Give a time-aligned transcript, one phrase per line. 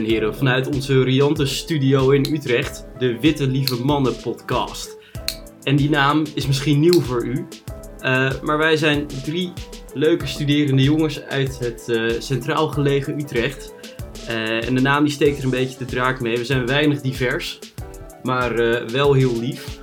[0.00, 4.98] en heren, vanuit onze riante studio in Utrecht, de Witte Lieve Mannen podcast.
[5.62, 7.46] En die naam is misschien nieuw voor u,
[8.00, 9.52] uh, maar wij zijn drie
[9.94, 13.74] leuke studerende jongens uit het uh, centraal gelegen Utrecht.
[14.28, 16.36] Uh, en de naam die steekt er een beetje de draak mee.
[16.36, 17.58] We zijn weinig divers,
[18.22, 18.54] maar
[18.92, 19.78] wel heel lief.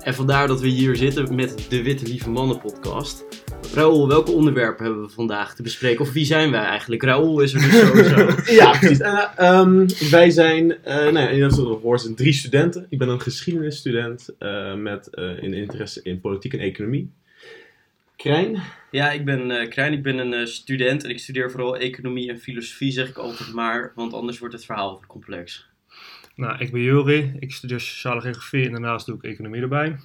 [0.00, 3.27] En vandaar dat we hier zitten met de Witte Lieve Mannen podcast.
[3.74, 6.00] Raoul, welke onderwerpen hebben we vandaag te bespreken?
[6.00, 7.02] Of wie zijn wij eigenlijk?
[7.02, 8.52] Raoul is er dus sowieso.
[8.52, 9.00] ja, precies.
[9.00, 11.50] Uh, um, wij zijn, uh, nou ja, in
[11.98, 12.86] zijn drie studenten.
[12.88, 17.10] Ik ben een geschiedenisstudent uh, met een interesse in politiek en economie.
[18.16, 18.62] Krijn?
[18.90, 19.92] Ja, ik ben Krijn.
[19.92, 23.92] Ik ben een student en ik studeer vooral economie en filosofie, zeg ik altijd maar.
[23.94, 25.66] Want anders wordt het verhaal complex.
[26.34, 27.36] Nou, ik ben Juri.
[27.38, 29.96] Ik studeer sociale geografie en daarnaast doe ik economie erbij.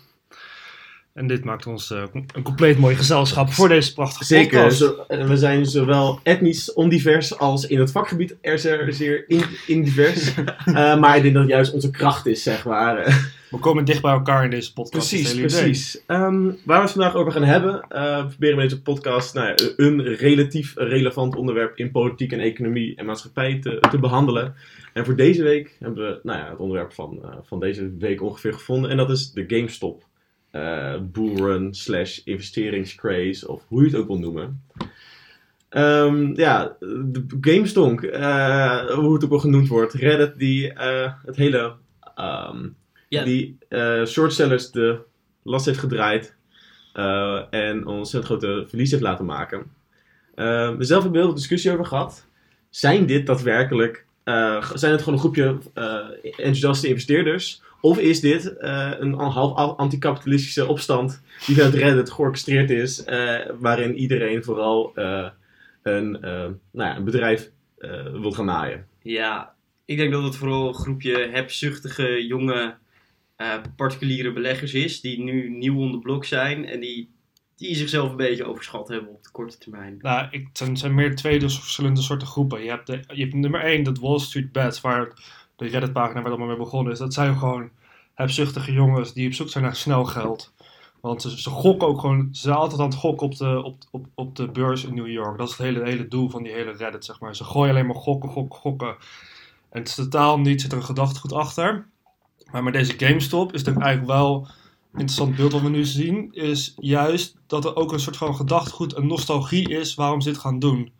[1.13, 4.77] En dit maakt ons uh, een compleet mooi gezelschap voor deze prachtige Zeker, podcast.
[4.77, 9.25] Zeker, we zijn zowel etnisch ondivers als in het vakgebied er zeer
[9.67, 10.35] indivers.
[10.37, 13.31] uh, maar ik denk dat het juist onze kracht is, zeg maar.
[13.49, 15.09] We komen dicht bij elkaar in deze podcast.
[15.09, 16.03] Precies, precies.
[16.07, 19.47] Um, waar we het vandaag over gaan hebben, uh, we proberen met deze podcast nou
[19.47, 24.55] ja, een relatief relevant onderwerp in politiek en economie en maatschappij te, te behandelen.
[24.93, 28.53] En voor deze week hebben we nou ja, het onderwerp van, van deze week ongeveer
[28.53, 30.03] gevonden en dat is de GameStop
[30.53, 34.63] uh, bullrun slash investeringscraze of hoe je het ook wil noemen.
[35.69, 39.93] Um, ja, de GameStonk, uh, hoe het ook wel genoemd wordt.
[39.93, 41.75] Reddit die uh, het hele,
[42.19, 42.75] um,
[43.07, 43.25] yeah.
[43.25, 43.57] die
[44.05, 44.99] shortsellers de
[45.43, 46.35] last heeft gedraaid
[46.93, 49.71] en een ontzettend grote verlies heeft laten maken.
[50.35, 52.27] we zelf hebben heel veel discussie over gehad.
[52.69, 54.05] Zijn dit daadwerkelijk,
[54.73, 55.57] zijn het gewoon een groepje
[56.21, 57.61] enthousiaste investeerders?
[57.81, 63.03] Of is dit uh, een half anticapitalistische opstand die vanuit Reddit georchestreerd is,
[63.59, 64.91] waarin iedereen vooral
[65.83, 66.11] een,
[66.71, 67.51] nou ja, een bedrijf
[68.13, 68.87] wil gaan naaien?
[69.01, 69.53] Ja,
[69.85, 72.75] ik denk dat het vooral een groepje hebzuchtige jonge
[73.75, 77.09] particuliere beleggers is, die nu nieuw onder blok zijn en die,
[77.55, 79.97] die zichzelf een beetje overschat hebben op de korte termijn.
[80.01, 82.63] Nou, ik, het zijn meer twee dus verschillende soorten groepen.
[82.63, 85.13] Je hebt, de, je hebt nummer één, dat Wall Street Bets, waar
[85.55, 87.69] de Reddit-pagina waar allemaal mee begonnen is, dat zijn gewoon
[88.13, 90.53] hebzuchtige jongens die op zoek zijn naar snel geld.
[91.01, 94.05] Want ze, gokken ook gewoon, ze zijn altijd aan het gokken op de, op, op,
[94.15, 95.37] op de beurs in New York.
[95.37, 97.35] Dat is het hele, hele doel van die hele Reddit, zeg maar.
[97.35, 98.95] Ze gooien alleen maar gokken, gokken, gokken.
[99.69, 101.85] En het is totaal niet, zit er een gedachtegoed achter.
[102.51, 104.47] Maar met deze GameStop is het eigenlijk wel
[104.93, 106.31] interessant beeld wat we nu zien.
[106.31, 110.39] Is juist dat er ook een soort van gedachtegoed, een nostalgie is waarom ze dit
[110.39, 110.91] gaan doen.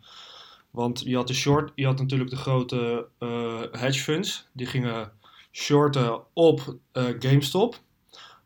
[0.70, 4.48] Want je had de short, je had natuurlijk de grote uh, hedge funds.
[4.52, 5.12] Die gingen
[5.52, 7.80] shorten op uh, GameStop.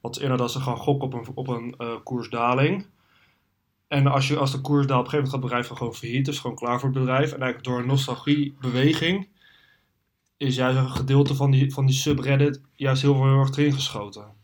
[0.00, 2.86] Wat inderdaad ze gaan gokken op een, op een uh, koersdaling.
[3.88, 5.94] En als, je, als de koers daalt, op een gegeven moment gaat het bedrijf gewoon
[5.94, 6.24] failliet.
[6.24, 7.32] Dus gewoon klaar voor het bedrijf.
[7.32, 9.28] En eigenlijk door een nostalgiebeweging
[10.36, 14.37] is juist een gedeelte van die, van die subreddit juist heel, heel erg erin geschoten.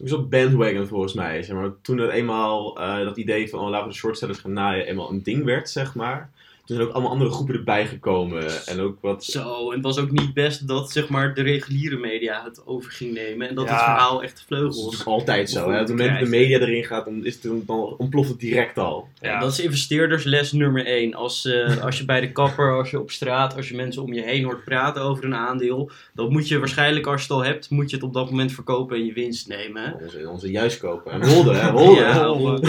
[0.00, 1.42] Sowieso bandwagon volgens mij.
[1.42, 1.70] Zeg maar.
[1.82, 5.10] Toen het eenmaal uh, dat idee van oh, laten we de shortsellers gaan naaien eenmaal
[5.10, 6.30] een ding werd, zeg maar
[6.70, 8.66] er zijn ook allemaal andere groepen erbij gekomen.
[8.66, 9.24] En ook wat...
[9.24, 12.90] Zo, en het was ook niet best dat zeg maar, de reguliere media het over
[12.90, 13.48] ging nemen.
[13.48, 14.84] En dat het verhaal echt vleugels.
[14.84, 15.70] Dat is altijd zo.
[15.70, 15.80] Hè?
[15.80, 18.78] Op het moment dat de media erin gaat, dan, is het, dan ontploft het direct
[18.78, 19.08] al.
[19.20, 21.14] Ja, dat is investeerdersles nummer 1.
[21.14, 24.12] Als, uh, als je bij de kapper, als je op straat, als je mensen om
[24.12, 25.90] je heen hoort praten over een aandeel.
[26.14, 28.52] Dan moet je waarschijnlijk, als je het al hebt, moet je het op dat moment
[28.52, 29.98] verkopen en je winst nemen.
[30.02, 31.12] Onze, onze juist kopen.
[31.12, 31.70] En holden, hè?
[31.70, 32.04] Holden.
[32.04, 32.60] ja, holden.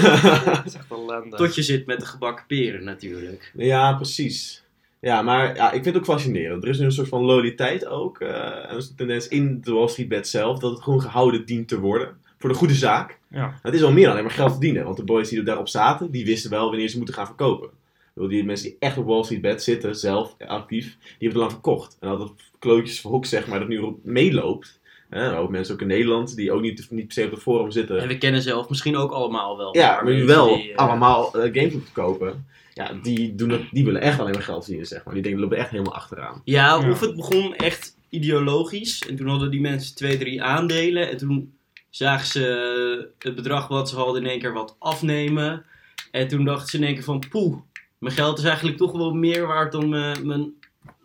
[0.45, 0.91] dat is echt
[1.29, 3.51] Tot je zit met de gebakken peren natuurlijk.
[3.55, 4.63] Ja, precies.
[4.99, 6.63] Ja, maar ja, ik vind het ook fascinerend.
[6.63, 8.21] Er is nu een soort van loyaliteit ook.
[8.21, 11.45] Uh, en is een tendens in de Wall Street bed zelf dat het gewoon gehouden
[11.45, 12.17] dient te worden.
[12.37, 13.19] Voor de goede zaak.
[13.29, 13.59] Ja.
[13.61, 14.83] Het is al meer dan alleen maar geld verdienen.
[14.83, 17.69] Want de boys die er daarop zaten, die wisten wel wanneer ze moeten gaan verkopen.
[18.15, 21.51] Die mensen die echt op Wall Street bed zitten, zelf actief, die hebben het lang
[21.51, 21.97] verkocht.
[21.99, 24.79] En dat het klootjes voor zeg maar, dat nu meeloopt.
[25.11, 27.71] Hè, ook mensen ook in Nederland die ook niet, niet per se op de forum
[27.71, 27.99] zitten.
[27.99, 29.77] En we kennen zelf misschien ook allemaal wel.
[29.77, 30.75] Ja, maar nu wel die, uh...
[30.75, 34.63] allemaal uh, games te kopen ja, die, doen het, die willen echt alleen maar geld
[34.63, 35.13] verdienen, zeg maar.
[35.13, 36.41] Die denken, lopen echt helemaal achteraan.
[36.43, 39.07] Ja, of het begon echt ideologisch.
[39.07, 41.09] En toen hadden die mensen twee, drie aandelen.
[41.09, 41.53] En toen
[41.89, 45.65] zagen ze het bedrag wat ze hadden in één keer wat afnemen.
[46.11, 47.57] En toen dachten ze in één keer van, poeh,
[47.97, 50.53] mijn geld is eigenlijk toch wel meer waard dan mijn, mijn,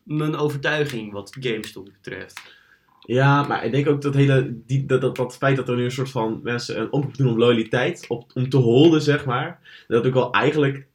[0.03, 2.41] mijn overtuiging wat GameStop betreft.
[3.06, 5.85] Ja, maar ik denk ook dat, hele, die, dat, dat, dat feit dat er nu
[5.85, 9.61] een soort van mensen een oproep doen om loyaliteit, op, om te holden, zeg maar.
[9.88, 10.87] Dat ook wel eigenlijk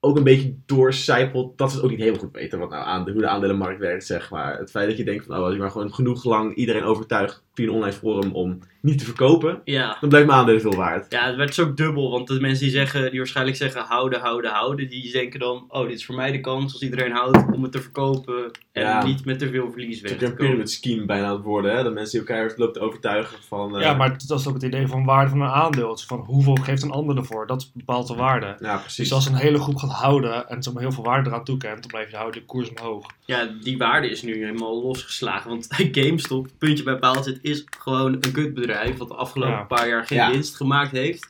[0.00, 3.20] ook een beetje doorcijpelt dat ze ook niet helemaal goed weten wat nou aan, hoe
[3.20, 4.58] de aandelenmarkt werkt, zeg maar.
[4.58, 7.45] Het feit dat je denkt van, oh, als je maar gewoon genoeg lang iedereen overtuigt
[7.56, 9.96] via een online forum om niet te verkopen, Ja.
[10.00, 11.06] dan blijft mijn aandelen veel waard.
[11.12, 14.50] Ja, het werd zo dubbel, want de mensen die, zeggen, die waarschijnlijk zeggen houden, houden,
[14.50, 17.62] houden, die denken dan, oh, dit is voor mij de kans als iedereen houdt om
[17.62, 19.04] het te verkopen en Ja.
[19.04, 20.46] niet met te veel verlies Het weg is te een komen.
[20.46, 21.82] pyramid scheme bijna aan het worden, hè?
[21.82, 23.76] Dat mensen elkaar lopen te overtuigen van...
[23.76, 25.92] eh, Ja, maar dat is ook het idee van waarde van een aandeel.
[25.94, 27.46] Is van hoeveel geeft een ander ervoor?
[27.46, 28.56] Dat bepaalt de waarde.
[28.60, 28.96] Ja, precies.
[28.96, 31.90] Dus als een hele groep gaat houden en zomaar heel veel waarde eraan toekent, dan
[31.90, 33.06] blijf je houden de koers omhoog.
[33.24, 38.32] Ja, die waarde is nu helemaal losgeslagen, want GameStop, puntje bij paaltje, is gewoon een
[38.32, 39.62] kutbedrijf wat de afgelopen Ja.
[39.64, 40.30] paar jaar geen Ja.
[40.30, 41.28] winst gemaakt heeft.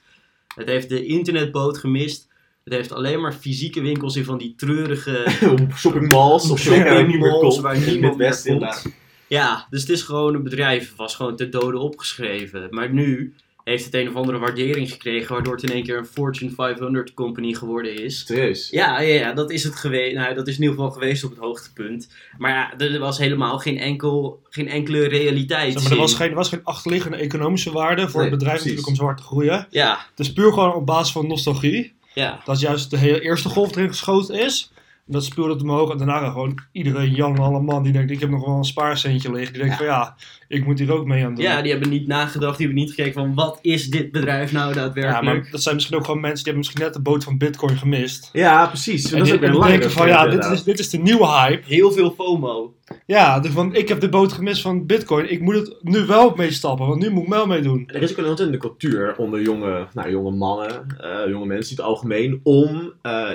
[0.55, 2.29] Het heeft de internetboot gemist.
[2.65, 7.13] Het heeft alleen maar fysieke winkels in van die treurige Op shoppingmalls of Shoppingmalls shopping
[7.13, 7.61] niet meer komt.
[7.61, 8.45] waar niemand meer komt.
[8.47, 8.87] inderdaad.
[9.29, 12.67] Ja, dus het is gewoon een bedrijf, was gewoon te dode opgeschreven.
[12.71, 13.35] Maar nu
[13.73, 17.15] heeft het een of andere waardering gekregen, waardoor het in één keer een Fortune 500
[17.15, 18.25] company geworden is.
[18.27, 18.69] Serieus.
[18.71, 20.15] Ja, ja, ja dat is het geweest.
[20.15, 22.09] Nou, dat is in ieder geval geweest op het hoogtepunt.
[22.39, 25.73] Maar ja, er was helemaal geen, enkel, geen enkele realiteit.
[25.73, 28.59] Zeg maar, er, was geen, er was geen achterliggende economische waarde voor Nee, het bedrijf
[28.61, 29.67] natuurlijk om zo hard te groeien.
[29.71, 31.95] Ja, Het is puur gewoon op basis van nostalgie.
[32.15, 32.41] ja.
[32.45, 34.71] Dat juist de hele eerste golf erin geschoten is.
[35.07, 35.91] En dat speelde het omhoog.
[35.91, 39.33] En daarna gewoon iedere Jan alle man die denkt, ik heb nog wel een spaarcentje
[39.33, 39.53] liggen.
[39.53, 39.85] Die denkt Ja.
[39.85, 40.17] van ja,
[40.49, 41.45] ik moet hier ook mee aan doen.
[41.45, 44.69] ja, die hebben niet nagedacht, die hebben niet gekeken van wat is dit bedrijf nou
[44.69, 45.25] Ja, daadwerkelijk.
[45.25, 47.77] maar dat zijn misschien ook gewoon mensen die hebben misschien net de boot van Bitcoin
[47.77, 48.31] gemist.
[48.33, 49.13] Ja, precies.
[49.13, 50.79] En dat is die, ook weer en een die denken van ja, dit is, dit
[50.79, 51.63] is de nieuwe hype.
[51.67, 52.75] Heel veel FOMO.
[53.07, 55.31] Ja, dus van ik heb de boot gemist van Bitcoin.
[55.31, 57.85] Ik moet het nu wel meestappen, want nu moet ik wel meedoen.
[57.87, 61.83] Er is ook een ontzettende cultuur onder jonge, nou, jonge mannen, eh, jonge mensen in
[61.83, 63.29] het algemeen, om eh,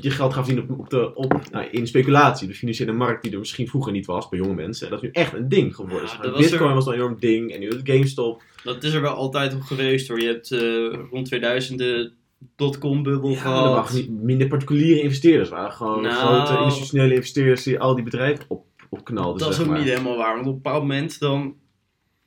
[0.00, 2.48] je geld te gaan verdienen op, op de, op, nou, in speculatie.
[2.48, 4.90] De financiële markt die er misschien vroeger niet was bij jonge mensen.
[4.90, 6.08] Dat is nu echt een ding geworden.
[6.08, 8.42] Ja, dat was Bitcoin er- was een enorm ding en nu is het GameStop.
[8.64, 10.20] Dat is er wel altijd op geweest hoor.
[10.20, 12.12] Je hebt eh, rond 2000 de
[12.56, 13.74] dotcom-bubbel Ja, er gehad.
[13.74, 15.48] waren niet minder particuliere investeerders.
[15.48, 16.44] Waren gewoon Nou.
[16.46, 19.38] grote institutionele investeerders die al die bedrijven op, opknalden.
[19.38, 19.78] dat is ook maar.
[19.78, 20.34] niet helemaal waar.
[20.34, 21.54] Want op een bepaald moment dan...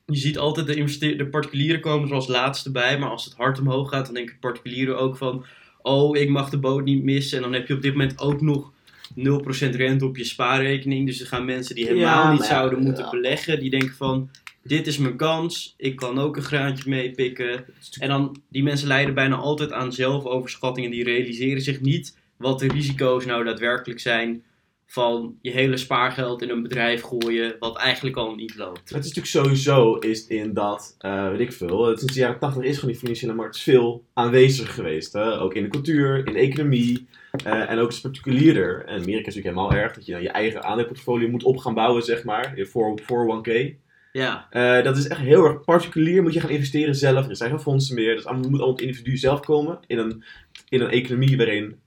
[0.05, 2.99] Je ziet altijd de, investeer- de particulieren komen er als laatste bij.
[2.99, 5.45] Maar als het hard omhoog gaat, dan denken particulieren ook van...
[5.81, 7.37] Oh, ik mag de boot niet missen.
[7.37, 8.71] En dan heb je op dit moment ook nog
[9.15, 11.05] 0% rente op je spaarrekening.
[11.05, 13.09] Dus er gaan mensen die helemaal Ja, niet ja, zouden moeten ja.
[13.09, 13.59] beleggen.
[13.59, 14.29] Die denken van...
[14.63, 15.73] Dit is mijn kans.
[15.77, 17.65] Ik kan ook een graantje meepikken.
[17.99, 20.85] En dan, die mensen leiden bijna altijd aan zelfoverschatting.
[20.85, 24.43] En die realiseren zich niet wat de risico's nou daadwerkelijk zijn
[24.89, 28.89] van je hele spaargeld in een bedrijf gooien, wat eigenlijk al niet loopt.
[28.89, 32.63] Het is natuurlijk sowieso is in dat, eh, weet ik veel, sinds de jaren 80
[32.63, 35.13] is gewoon die financiële markt veel aanwezig geweest.
[35.13, 35.39] Hè?
[35.39, 37.07] Ook in de cultuur, in de economie
[37.43, 38.85] eh, en ook particulierder.
[38.85, 41.57] En in Amerika is natuurlijk helemaal erg dat je dan je eigen aandeelportfolio moet op
[41.57, 42.67] gaan bouwen, zeg maar, 4-
[43.01, 43.75] 401k.
[44.11, 46.23] Ja, Eh, dat is echt heel erg particulier.
[46.23, 47.27] Moet je gaan investeren zelf.
[47.27, 48.15] Er zijn geen fondsen meer.
[48.15, 49.79] Dus allemaal, moet allemaal het individu zelf komen.
[49.87, 50.23] In een,
[50.69, 51.79] in een economie waarin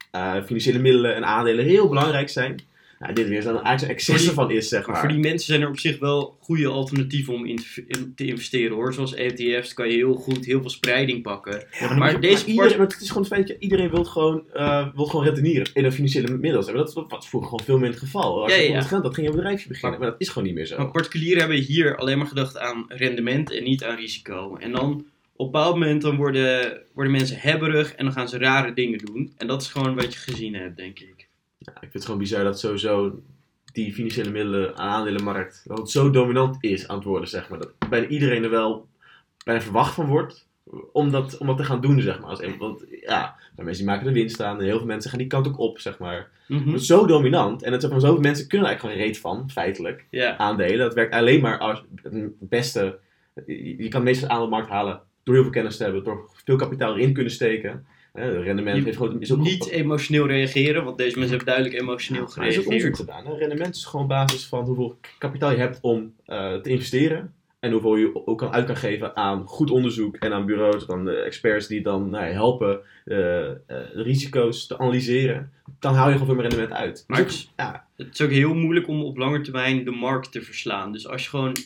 [0.44, 2.69] financiële middelen en aandelen heel belangrijk zijn.
[3.00, 5.61] Nou, dit weer zo'n eigenlijk zo'n excessen van is, zeg maar voor die mensen zijn
[5.61, 8.94] er op zich wel goede alternatieven om in te, in te investeren hoor.
[8.94, 11.64] Zoals ETF's kan je heel goed heel veel spreiding pakken.
[11.79, 14.44] Ja, maar, deze iedereen, maar het is gewoon het feit dat iedereen wil gewoon,
[14.94, 16.64] wil gewoon rentenieren in een financiële middel.
[16.64, 18.43] Dat is was vroeger gewoon veel minder het geval.
[18.43, 20.00] Als Ja, je ja, geld had, ging je een bedrijfje beginnen.
[20.00, 20.76] Maar, dat is gewoon niet meer zo.
[20.76, 24.56] Maar particulieren hebben hier alleen maar gedacht aan rendement en niet aan risico.
[24.56, 24.93] En dan
[25.37, 28.99] op een bepaald moment dan worden, worden mensen hebberig en dan gaan ze rare dingen
[28.99, 29.32] doen.
[29.37, 31.19] En dat is gewoon wat je gezien hebt, denk ik.
[31.62, 33.23] Ja, ik vind het gewoon bizar dat sowieso
[33.73, 37.59] die financiële middelen aan aandelenmarkt, dat het zo dominant is aan het worden, zeg maar.
[37.59, 38.89] Dat bijna iedereen er wel
[39.45, 40.49] bijna verwacht van wordt
[40.93, 42.31] om dat, om dat te gaan doen, zeg maar.
[42.31, 45.11] Als een, want ja, de mensen die maken de winst aan en heel veel mensen
[45.11, 46.31] gaan die kant ook op, zeg maar.
[46.49, 46.70] Mhm.
[46.70, 49.51] Het is zo dominant en het, maar, zoveel mensen kunnen er eigenlijk gewoon reet van,
[49.51, 50.06] feitelijk,
[50.37, 50.79] aandelen.
[50.79, 52.99] Dat werkt alleen maar als het beste,
[53.46, 56.31] je kan het meeste aan de markt halen door heel veel kennis te hebben, door
[56.44, 57.87] veel kapitaal erin kunnen steken.
[58.12, 61.82] Het rendement Je- heeft gewoon, is ook Niet emotioneel reageren, want deze mensen hebben duidelijk
[61.82, 63.22] emotioneel maar er is ook onderzoek gereageerd.
[63.22, 63.32] gedaan.
[63.34, 63.38] Hè?
[63.38, 67.34] Rendement is gewoon basis van hoeveel kapitaal je hebt om eh, te investeren.
[67.60, 71.05] En hoeveel je ook kan uit kan geven aan goed onderzoek en aan bureaus, aan
[71.05, 73.55] de experts die dan nou, helpen eh, eh,
[73.94, 75.52] risico's te analyseren.
[75.79, 77.05] Dan haal je gewoon veel meer rendement uit.
[77.06, 80.32] Maar Dus ook- ja, Het is ook heel moeilijk om op lange termijn de markt
[80.32, 80.93] te verslaan.
[80.93, 81.56] Dus als je gewoon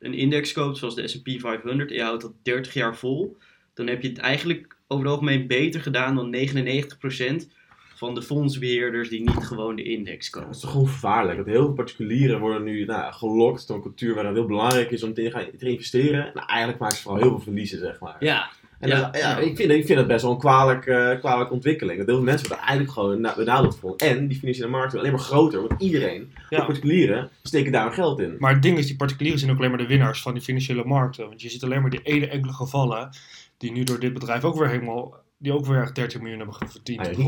[0.00, 3.36] een index koopt, zoals de S&P 500, en je houdt dat 30 jaar vol,
[3.74, 7.46] dan heb je het eigenlijk over het algemeen beter gedaan dan 99%
[7.94, 10.56] van de fondsbeheerders die niet gewoon de index dat kopen.
[10.56, 11.36] is toch gewoon gevaarlijk.
[11.36, 14.90] Dat heel veel particulieren worden nu nou, gelokt door een cultuur waar het heel belangrijk
[14.90, 16.30] is om te, gaan- te investeren.
[16.34, 18.16] Nou, eigenlijk maken ze vooral heel veel verliezen, zeg maar.
[18.20, 19.00] Ja, En Ja.
[19.00, 21.98] dat- ja, ik, vind, ik vind dat best wel een kwalijk, eh, kwalijke ontwikkeling.
[21.98, 23.96] Dat heel veel mensen worden eigenlijk gewoon na- benadeeld voor.
[23.96, 26.64] En die financiële markt wordt alleen maar groter, want iedereen, Ja.
[26.64, 28.36] particulieren, steken daar hun geld in.
[28.38, 30.84] Maar het ding is, die particulieren zijn ook alleen maar de winnaars van die financiële
[30.84, 31.28] markten.
[31.28, 33.10] Want je ziet alleen maar die ene enkele gevallen
[33.58, 36.98] die nu door dit bedrijf ook weer helemaal, die ook weer 13 miljoen hebben verdiend.
[36.98, 37.26] Ah, ja, niet.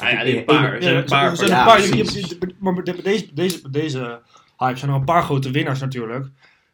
[0.00, 0.74] Ah ja, een paar.
[0.74, 3.70] Er zijn Ja, een paar er zijn een ja, paar- je- maar bij deze, deze,
[3.70, 4.20] deze
[4.58, 6.26] hype zijn er een paar grote winnaars natuurlijk.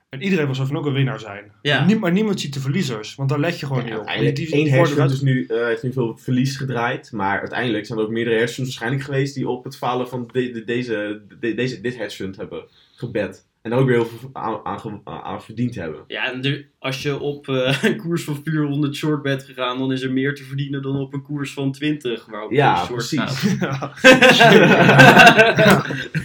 [0.09, 1.53] En iedereen wil zo van ook een winnaar zijn.
[1.63, 1.79] Ja.
[1.79, 4.07] Maar, nie- maar niemand ziet de verliezers, want daar let je gewoon niet op.
[4.07, 7.13] Die- die- die worden hersen dus nu, eh, heeft nu veel verlies gedraaid.
[7.13, 10.51] Maar uiteindelijk zijn er ook meerdere hersens waarschijnlijk geweest die op het falen van de,
[10.51, 13.47] de- deze, de- deze, dit hedgefund hebben gebed.
[13.67, 14.61] En daar ook weer heel veel aan,
[15.05, 16.05] aan, verdiend hebben.
[16.07, 20.03] Ja, en als je op eh, een koers van 400 short bent gegaan, dan is
[20.03, 23.57] er meer te verdienen dan op een koers van 20 waarop Ja, je short precies.
[23.59, 24.01] gaat.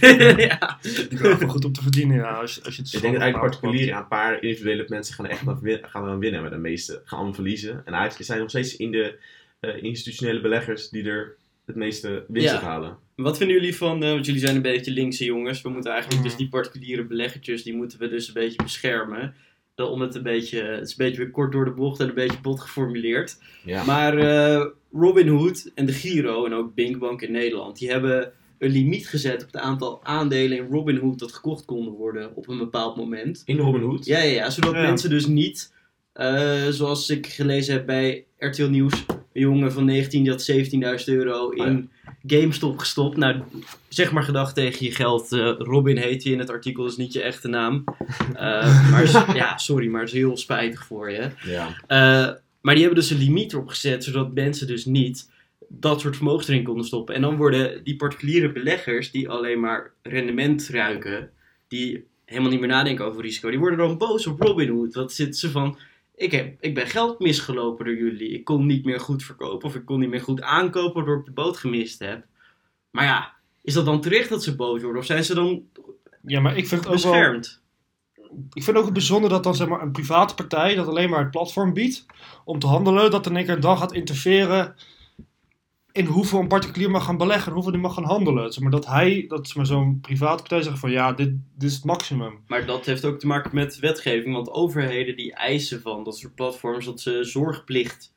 [0.00, 0.56] Ja, ja.
[1.20, 2.30] kan wel goed om te verdienen, ja.
[2.32, 3.60] Als, als je het Ik denk dat eigenlijk houdt.
[3.60, 5.42] particulieren, een paar individuele mensen gaan er echt
[5.90, 6.40] gaan aan winnen.
[6.40, 7.82] Maar de meeste gaan allemaal verliezen.
[7.84, 9.18] En eigenlijk zijn er nog steeds in de
[9.60, 12.60] eh, institutionele beleggers die er het meeste winst Ja.
[12.60, 12.96] halen.
[13.16, 16.20] Wat vinden jullie van, eh, want jullie zijn een beetje linkse jongens, we moeten eigenlijk
[16.20, 16.28] Mhm.
[16.30, 19.34] dus die particuliere beleggertjes, die moeten we dus een beetje beschermen.
[19.74, 22.08] Dan om het een beetje, het is een beetje weer kort door de bocht en
[22.08, 23.38] een beetje bot geformuleerd.
[23.64, 23.84] Ja.
[23.84, 29.08] Maar eh Robinhood en de Giro en ook Binkbank in Nederland, die hebben een limiet
[29.08, 33.42] gezet op het aantal aandelen in Robinhood dat gekocht konden worden op een bepaald moment.
[33.44, 34.04] In Robin Hood.
[34.04, 34.82] Ja, ja, ja zodat Ja.
[34.82, 35.72] mensen dus niet,
[36.12, 40.50] eh, zoals ik gelezen heb bij RTL Nieuws, een jongen van 19 die had
[41.00, 41.90] 17.000 euro in
[42.26, 43.16] GameStop gestopt.
[43.16, 43.40] Nou,
[43.88, 45.32] zeg maar gedacht tegen je geld.
[45.32, 47.84] eh, Robin heet je in het artikel, is niet je echte naam.
[48.34, 51.28] Eh, maar is- ja, sorry, maar het is heel spijtig voor je.
[51.44, 51.68] Ja.
[51.86, 55.30] Eh, maar die hebben dus een limiet erop gezet, zodat mensen dus niet
[55.68, 57.14] dat soort vermogens erin konden stoppen.
[57.14, 61.30] En dan worden die particuliere beleggers, die alleen maar rendement ruiken,
[61.68, 64.94] die helemaal niet meer nadenken over risico, die worden dan boos op Robinhood.
[64.94, 65.78] Wat zitten ze van,
[66.22, 69.74] ik, heb, ik ben geld misgelopen door jullie, ik kon niet meer goed verkopen of
[69.74, 72.24] ik kon niet meer goed aankopen waardoor ik de boot gemist heb.
[72.90, 75.62] Maar ja, is dat dan terecht dat ze boos worden of zijn ze dan
[76.26, 77.40] Ja, maar ik vind het ook wel...
[78.52, 81.20] Ik vind ook het bijzonder dat dan zeg maar, een private partij dat alleen maar
[81.20, 82.06] het platform biedt
[82.44, 84.74] om te handelen, dat in één keer dan gaat interfereren
[85.92, 88.52] in hoeveel een particulier mag gaan beleggen en hoeveel die mag gaan handelen.
[88.52, 91.68] Zeg maar, dat hij, dat zeg maar, zo'n private partij zegt van ja, dit, dit
[91.70, 92.38] is het maximum.
[92.46, 96.34] Maar dat heeft ook te maken met wetgeving, want overheden die eisen van dat soort
[96.34, 98.14] platforms dat ze zorgplicht,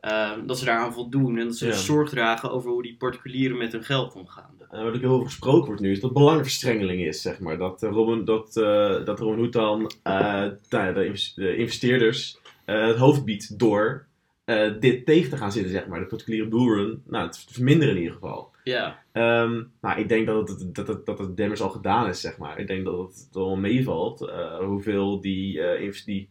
[0.00, 1.72] eh, dat ze daaraan voldoen en dat ze Ja.
[1.72, 4.54] zorg dragen over hoe die particulieren met hun geld omgaan.
[4.70, 7.58] En wat ook heel veel gesproken wordt nu, is dat belangenverstrengeling is, zeg maar.
[7.58, 11.56] Dat eh, Robin, dat, eh dat Robin Hood dan eh, nou ja, de, invest- de
[11.56, 14.05] investeerders eh, het hoofd biedt door
[14.46, 16.00] eh, dit tegen te gaan zitten, zeg maar.
[16.00, 18.54] De particuliere bullrun, nou, te verminderen in ieder geval.
[18.64, 22.20] Ja, Ehm, nou, ik denk dat het, dat, het, dat het damage al gedaan is,
[22.20, 22.58] zeg maar.
[22.58, 26.28] Ik denk dat het wel meevalt eh, hoeveel die, invest- die,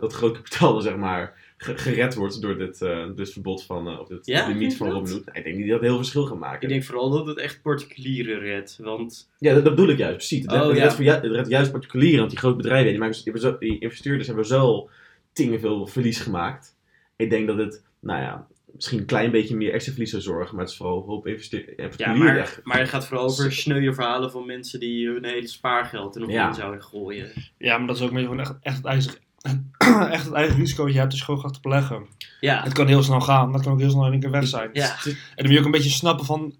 [0.00, 2.78] dat groot kapitaal, zeg maar, ge- gered wordt door dit,
[3.16, 4.90] dit verbod van, of dit Ja, limiet van?
[4.90, 5.22] Robin Hood.
[5.32, 6.62] Ik denk niet dat het heel veel verschil gaat maken.
[6.62, 10.16] ik denk vooral dat het echt particulieren redt, want Ja, dat, dat bedoel ik juist,
[10.16, 10.42] precies.
[10.42, 10.82] Het, Oh, ja.
[10.82, 14.26] redt voor ju- het redt juist particulieren, want die grote bedrijven, die, maken, die, investeerders
[14.26, 14.88] hebben zo
[15.32, 16.76] tingen veel verlies gemaakt.
[17.18, 20.54] Ik denk dat het, nou ja, misschien een klein beetje meer extra verlies zou zorgen,
[20.54, 21.96] maar het is vooral een hoop investeerders.
[21.96, 26.14] ja, maar, maar het gaat vooral over sneuwe verhalen van mensen die hun hele spaargeld
[26.14, 26.48] er nog Ja.
[26.48, 27.30] in zouden gooien.
[27.58, 29.12] Ja, maar dat is ook meer gewoon echt, echt, het, eigen,
[30.12, 32.06] echt het eigen risico dat je hebt je gewoon gaat beleggen.
[32.40, 34.46] Ja, Het kan heel snel gaan, dat kan ook heel snel in één keer weg
[34.46, 34.70] zijn.
[34.72, 34.96] ja.
[35.04, 36.54] En dan moet je ook een beetje snappen van,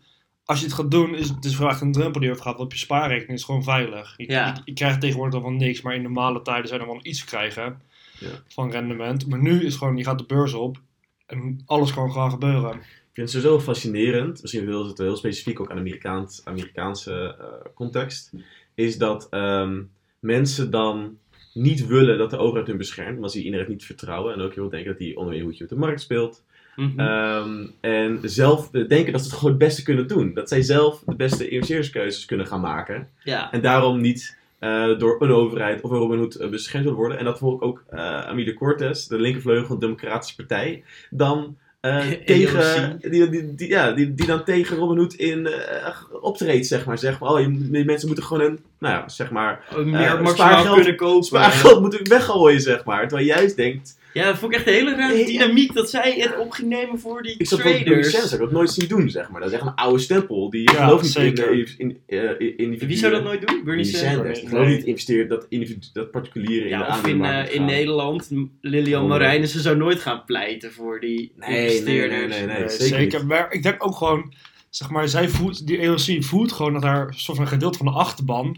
[0.44, 2.58] als je het gaat doen, is het is wel echt een drempel die je gaat
[2.58, 4.14] op je spaarrekening is gewoon veilig.
[4.16, 4.46] Je, Ja.
[4.46, 7.24] je, je krijgt tegenwoordig dan wel niks, maar in normale tijden zijn er wel iets
[7.24, 7.80] krijgen
[8.20, 8.42] Ja.
[8.48, 9.26] van rendement.
[9.26, 10.80] Maar nu is gewoon, je gaat de beurs op
[11.26, 12.74] en alles kan gewoon gebeuren.
[12.74, 17.36] Ik vind het sowieso fascinerend, misschien wil het heel specifiek ook aan de Amerikaans, Amerikaanse
[17.38, 18.32] eh, context,
[18.74, 19.82] is dat ehm,
[20.20, 21.18] mensen dan
[21.52, 24.68] niet willen dat de overheid hun beschermt, maar ze iedereen niet vertrouwen en ook heel
[24.68, 26.42] denken dat die onder hoe je op de markt speelt.
[26.76, 27.00] Mhm.
[27.00, 30.34] Ehm, en zelf denken dat ze het gewoon het beste kunnen doen.
[30.34, 33.08] Dat zij zelf de beste investeringskeuzes kunnen gaan maken.
[33.24, 33.52] ja.
[33.52, 37.18] En daarom niet eh, door een overheid of een Robin Hood eh, beschermd worden.
[37.18, 42.00] En dat bijvoorbeeld ook eh Amide Cortez, de linkervleugel van de Democratische Partij, dan eh,
[42.26, 46.84] tegen, die, die, die, ja, die, die dan tegen Robin Hood in eh, optreedt, zeg
[46.86, 46.98] maar.
[46.98, 50.34] Zeg maar, oh, je- mensen moeten gewoon een, nou ja, zeg maar, meer eh, maximaal
[50.34, 51.24] spaargeld- kunnen kopen.
[51.24, 53.00] spaargeld moeten weggooien, zeg maar.
[53.08, 55.90] Terwijl je juist denkt, Ja, dat vond ik echt een hele rare Nee, dynamiek dat
[55.90, 58.10] zij het op ging nemen voor die Ik traders.
[58.10, 59.40] Sanders, ik heb dat nooit zien doen, zeg maar.
[59.40, 60.50] Dat is echt een oude stempel.
[60.50, 61.50] Die Ja, gelooft niet zeker.
[61.52, 63.64] in, eh, in, in, eh, in Wie zou dat nooit doen?
[63.64, 64.12] Bernie Sanders.
[64.14, 64.38] Sanders.
[64.38, 64.52] Ik Nee.
[64.52, 67.64] geloof niet investeert dat, individu- dat particulieren in de of in, eh, in.
[67.64, 72.20] Nederland, Lilian Oh, Marijnissen zou nooit gaan pleiten voor die Nee, nee, investeerders.
[72.20, 72.58] nee, nee, nee.
[72.58, 73.18] Nee, zeker zeker.
[73.18, 73.28] niet.
[73.28, 74.32] Maar ik denk ook gewoon,
[74.70, 77.92] zeg maar, zij voelt, die EOC voelt gewoon dat haar soort van gedeelte van de
[77.92, 78.56] achterban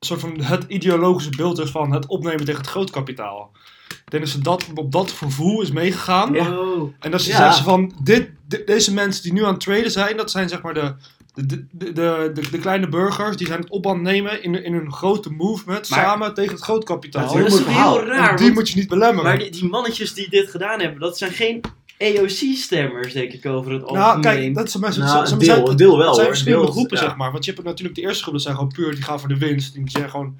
[0.00, 3.52] soort van het ideologische beeld is van het opnemen tegen het grootkapitaal.
[3.90, 6.36] Ik denk dat ze dat op dat gevoel is meegegaan.
[6.40, 6.92] Oh.
[7.00, 7.36] En dat ze Ja.
[7.36, 10.48] zegt ze van, dit, de- deze mensen die nu aan het traden zijn, dat zijn
[10.48, 10.94] zeg maar de,
[11.34, 14.64] de, de, de, de, de kleine burgers, die zijn het op aan het nemen in,
[14.64, 17.22] in een grote movement, Maar- samen tegen het grootkapitaal.
[17.22, 19.24] Dat is Dat heel is toch heel raar, en die want- moet je niet belemmeren.
[19.24, 21.60] maar die, die mannetjes die dit gedaan hebben, dat zijn geen
[21.98, 24.02] EOC-stemmers, denk ik, over het algemeen.
[24.02, 25.02] Nou, kijk, dat zijn mensen.
[25.02, 27.02] Nou, deel- zijn- een deel wel, zijn verschillende Deel- groepen, ja.
[27.02, 27.32] zeg maar.
[27.32, 29.38] Want je hebt natuurlijk de eerste groep, dat zijn gewoon puur, die gaan voor de
[29.38, 29.74] winst.
[29.74, 30.38] Die zijn gewoon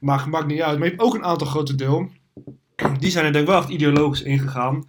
[0.00, 0.78] Maar maakt niet uit.
[0.78, 2.10] Maar je hebt ook een aantal grote deel.
[2.98, 4.88] Die zijn er denk ik wel echt ideologisch ingegaan.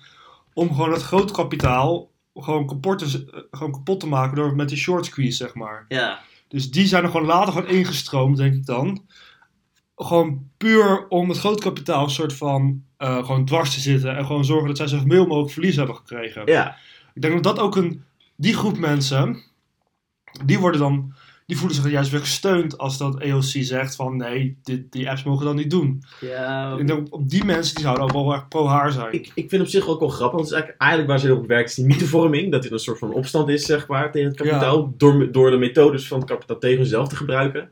[0.53, 4.69] Om gewoon het grote kapitaal gewoon kapot te, eh, gewoon kapot te maken door met
[4.69, 5.85] die short squeeze, zeg maar.
[5.87, 6.19] Ja.
[6.47, 9.05] Dus die zijn er gewoon later gewoon ingestroomd, denk ik dan.
[9.95, 14.17] Gewoon puur om het groot kapitaal een soort van eh, gewoon dwars te zitten.
[14.17, 16.45] En gewoon zorgen dat zij zoveel mogelijk verlies hebben gekregen.
[16.45, 16.77] Ja,
[17.13, 18.03] Ik denk dat dat ook een.
[18.35, 19.43] Die groep mensen.
[20.45, 21.13] Die worden dan.
[21.45, 25.23] Die voelen zich juist weer gesteund als dat EOC zegt van nee, dit, die apps
[25.23, 26.03] mogen dat niet doen.
[26.21, 29.13] Ja, denk op die mensen die zouden ook wel echt pro haar zijn.
[29.13, 30.37] ik, ik vind op zich ook wel grappig.
[30.39, 32.51] Want het is eigenlijk, eigenlijk waar ze op werkt, is die mythevorming.
[32.51, 34.93] Dat dit een soort van opstand is, zeg maar, tegen het kapitaal.
[34.97, 37.69] Door, door de methodes van het kapitaal tegen zichzelf te gebruiken.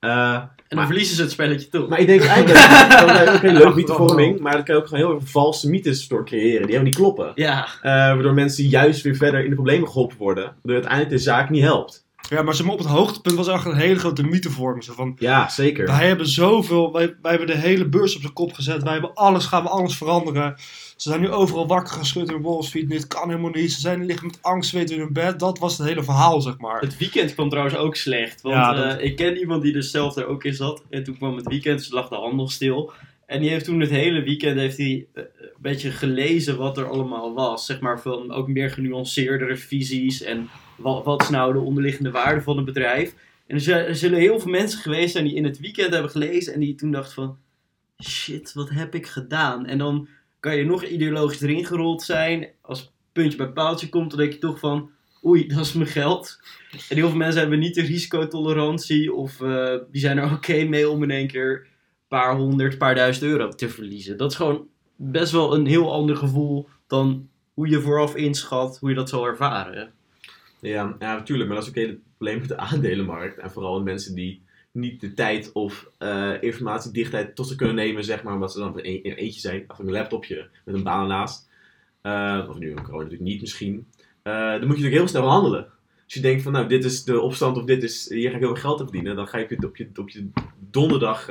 [0.00, 1.88] Eh, en dan maar- verliezen ze het spelletje toch.
[1.88, 4.40] maar ik denk eigenlijk ook heel leuk mythevorming.
[4.40, 6.50] Maar dat kan je ook gewoon heel erg valse mythes door creëren.
[6.56, 7.32] Die helemaal niet kloppen.
[7.34, 10.44] Ja, Eh, waardoor mensen juist weer verder in de problemen geholpen worden.
[10.44, 12.05] Waardoor uiteindelijk de zaak niet helpt.
[12.28, 14.82] Ja, maar op het hoogtepunt was echt een hele grote mythe vormen.
[14.82, 15.86] Zo van, Ja, zeker.
[15.86, 18.82] wij hebben zoveel, wij, wij hebben de hele beurs op zijn kop gezet.
[18.82, 20.54] Wij hebben alles, gaan we alles veranderen.
[20.96, 22.88] Ze zijn nu overal wakker geschud in Wall Street.
[22.90, 23.72] Dit kan helemaal niet.
[23.72, 25.38] Ze zijn liggen met angst, weten in hun bed.
[25.38, 26.80] Dat was het hele verhaal, zeg maar.
[26.80, 28.40] het weekend kwam trouwens ook slecht.
[28.42, 30.82] Want Ja, dat- eh, ik ken iemand die dus zelf er ook in zat.
[30.90, 32.92] En toen kwam het weekend, dus lag de handel stil.
[33.26, 36.88] En die heeft toen het hele weekend heeft hij, eh, een beetje gelezen wat er
[36.90, 37.66] allemaal was.
[37.66, 40.22] Zeg maar van ook meer genuanceerdere visies.
[40.22, 43.14] En wat, wat is nou de onderliggende waarde van een bedrijf.
[43.46, 46.54] En er zullen- heel veel mensen geweest zijn die in het weekend hebben gelezen.
[46.54, 47.38] En die toen dachten van...
[48.04, 49.66] Shit, wat heb ik gedaan?
[49.66, 50.08] En dan
[50.40, 52.48] kan je nog ideologisch erin gerold zijn.
[52.60, 54.90] Als puntje bij paaltje komt, dan denk je toch van...
[55.24, 56.40] Oei, dat is mijn geld.
[56.88, 59.12] En heel veel mensen hebben niet de risicotolerantie.
[59.12, 62.94] Of eh, die zijn er oké mee om in één keer een paar honderd, paar
[62.94, 64.16] duizend euro te verliezen.
[64.16, 64.66] Dat is gewoon
[64.96, 69.26] best wel een heel ander gevoel dan hoe je vooraf inschat, hoe je dat zal
[69.26, 69.92] ervaren.
[70.66, 71.48] Ja, ja, natuurlijk.
[71.48, 73.38] Maar dat is ook hele probleem met de aandelenmarkt.
[73.38, 74.42] En vooral mensen die
[74.72, 78.80] niet de tijd of eh informatiedichtheid tot ze kunnen nemen, zeg maar, omdat ze dan
[78.80, 81.48] in een eentje zijn, achter een laptopje met een baan ernaast.
[82.02, 83.86] Eh, of nu een corona natuurlijk niet misschien.
[84.22, 85.64] Eh, dan moet je natuurlijk heel snel handelen.
[86.04, 88.42] Als je denkt van, nou, dit is de opstand of dit is, hier ga ik
[88.42, 90.28] heel veel geld aan verdienen, dan ga je op je, op je,
[90.70, 91.26] donderdag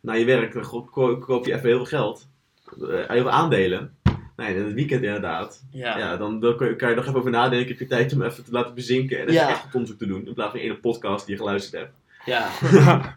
[0.00, 2.28] naar je werk, dan ko- ko- koop je even heel veel geld.
[2.78, 3.96] Heel veel aandelen.
[4.38, 5.62] Nee, in het weekend inderdaad.
[5.70, 5.98] Ja.
[5.98, 7.68] Ja, dan, dan kan je kan je nog even over nadenken.
[7.68, 9.48] Heb je tijd om even te laten bezinken en even Ja.
[9.48, 10.26] echt goed onderzoek te doen.
[10.26, 11.94] In plaats van één podcast die je geluisterd hebt.
[12.24, 12.48] Ja.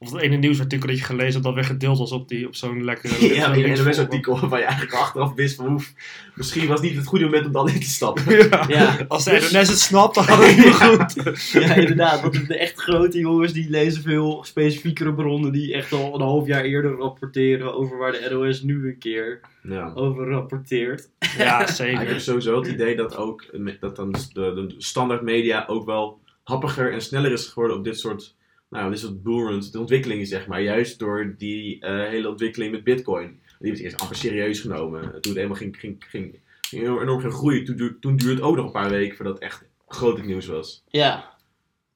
[0.00, 2.54] of het ene nieuwsartikel dat je gelezen hebt, dat weer gedeeld was op, die, op
[2.54, 3.14] zo'n lekkere...
[3.34, 3.84] Ja, een linksforum.
[3.86, 5.92] NOS-artikel waarvan je eigenlijk achteraf wist van oef,
[6.34, 8.24] misschien was het niet het goede moment om dan in te stappen.
[8.48, 8.64] Ja.
[8.68, 9.04] Ja.
[9.08, 11.50] Als de NOS het snapt, dan gaat het niet goed.
[11.52, 12.20] ja, inderdaad.
[12.20, 16.46] Want de echt grote jongens die lezen veel specifiekere bronnen die echt al een half
[16.46, 19.92] jaar eerder rapporteren over waar de NOS nu een keer Ja.
[19.94, 21.08] over rapporteert.
[21.18, 22.08] Ja, Ja, ik zeker.
[22.08, 23.44] heb sowieso het idee dat ook
[23.80, 27.98] dat dan de, de standaard media ook wel happiger en sneller is geworden op dit
[27.98, 28.34] soort,
[28.68, 30.62] nou, dit soort bullruns, de ontwikkelingen zeg maar.
[30.62, 33.40] Juist door die eh, hele ontwikkeling met bitcoin.
[33.58, 35.00] Die werd eerst amper serieus genomen.
[35.02, 38.42] Toen het helemaal ging, ging, ging, ging enorm ging groeien, toen, duur- toen duurde het
[38.44, 40.82] ook nog een paar weken voordat het echt groot het nieuws was.
[40.88, 41.36] Ja.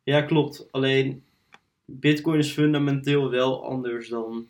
[0.02, 0.68] Ja, klopt.
[0.70, 1.22] Alleen
[1.84, 4.46] Bitcoin is fundamenteel wel anders dan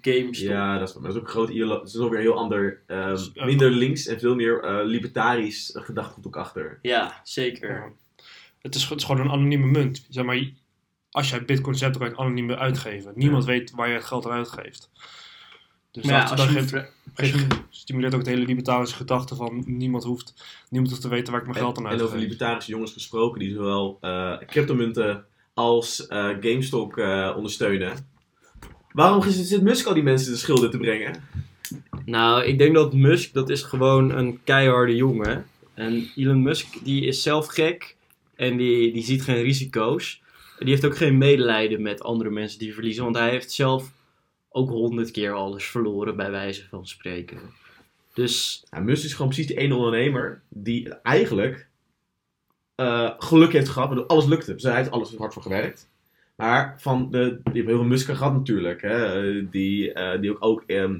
[0.00, 0.48] GameStop.
[0.48, 2.36] Ja, dat is, maar dat is ook een groot Dat is ook weer een heel
[2.38, 6.78] ander, ehm, minder links en veel meer eh, libertarisch gedachtegoed ook achter.
[6.82, 7.70] Ja, zeker.
[7.70, 7.90] Ja.
[8.58, 10.06] Het, is, het is gewoon een anonieme munt.
[10.08, 10.50] Zeg maar,
[11.10, 13.12] als jij bitcoins hebt, dan kan je het anoniem uitgeven.
[13.14, 14.90] Niemand weet waar je het geld aan uitgeeft.
[15.90, 20.34] Dus Maar dat, geeft, stimuleert ook het hele libertarische gedachte van niemand hoeft,
[20.68, 22.22] niemand hoeft te weten waar ik mijn geld aan En, en over uitgeef.
[22.22, 28.08] libertarische jongens gesproken die zowel eh, cryptomunten als eh, GameStop eh, ondersteunen.
[28.92, 31.22] Waarom zit zit Musk al die mensen de schulden te brengen?
[32.04, 35.46] Nou, ik denk dat Musk, dat is gewoon een keiharde jongen.
[35.74, 37.96] En Elon Musk, die is zelf gek
[38.36, 40.22] en die, die ziet geen risico's.
[40.60, 43.92] Die heeft ook geen medelijden met andere mensen die verliezen, want hij heeft zelf
[44.50, 47.38] ook honderd keer alles verloren, bij wijze van spreken.
[48.14, 51.68] Dus Nou, Musk is gewoon precies die ene ondernemer die eigenlijk
[52.74, 54.54] eh, geluk heeft gehad, waardoor alles lukte.
[54.54, 55.88] Dus hij heeft alles hard voor gewerkt.
[56.36, 58.82] Maar van de, die hebben heel veel Musk gehad natuurlijk.
[58.82, 60.98] Hè, die, eh, die ook, ook ehm,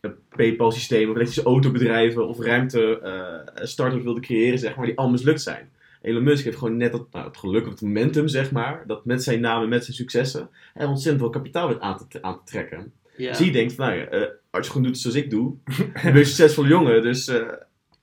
[0.00, 4.98] een PayPal systemen, of elektrische autobedrijven of ruimte eh start-ups wilde creëren, zeg maar, die
[4.98, 5.70] al mislukt zijn.
[6.08, 9.22] Elon Musk heeft gewoon net dat, nou, het geluk, het momentum, zeg maar, dat met
[9.22, 12.50] zijn naam en met zijn successen er ontzettend veel kapitaal weet aan te, aan te
[12.50, 12.92] trekken.
[13.16, 15.54] ja, Dus die denkt van, nou ja, eh, als je gewoon doet zoals ik doe,
[15.76, 17.42] dan ben je een succesvolle jongen, dus eh,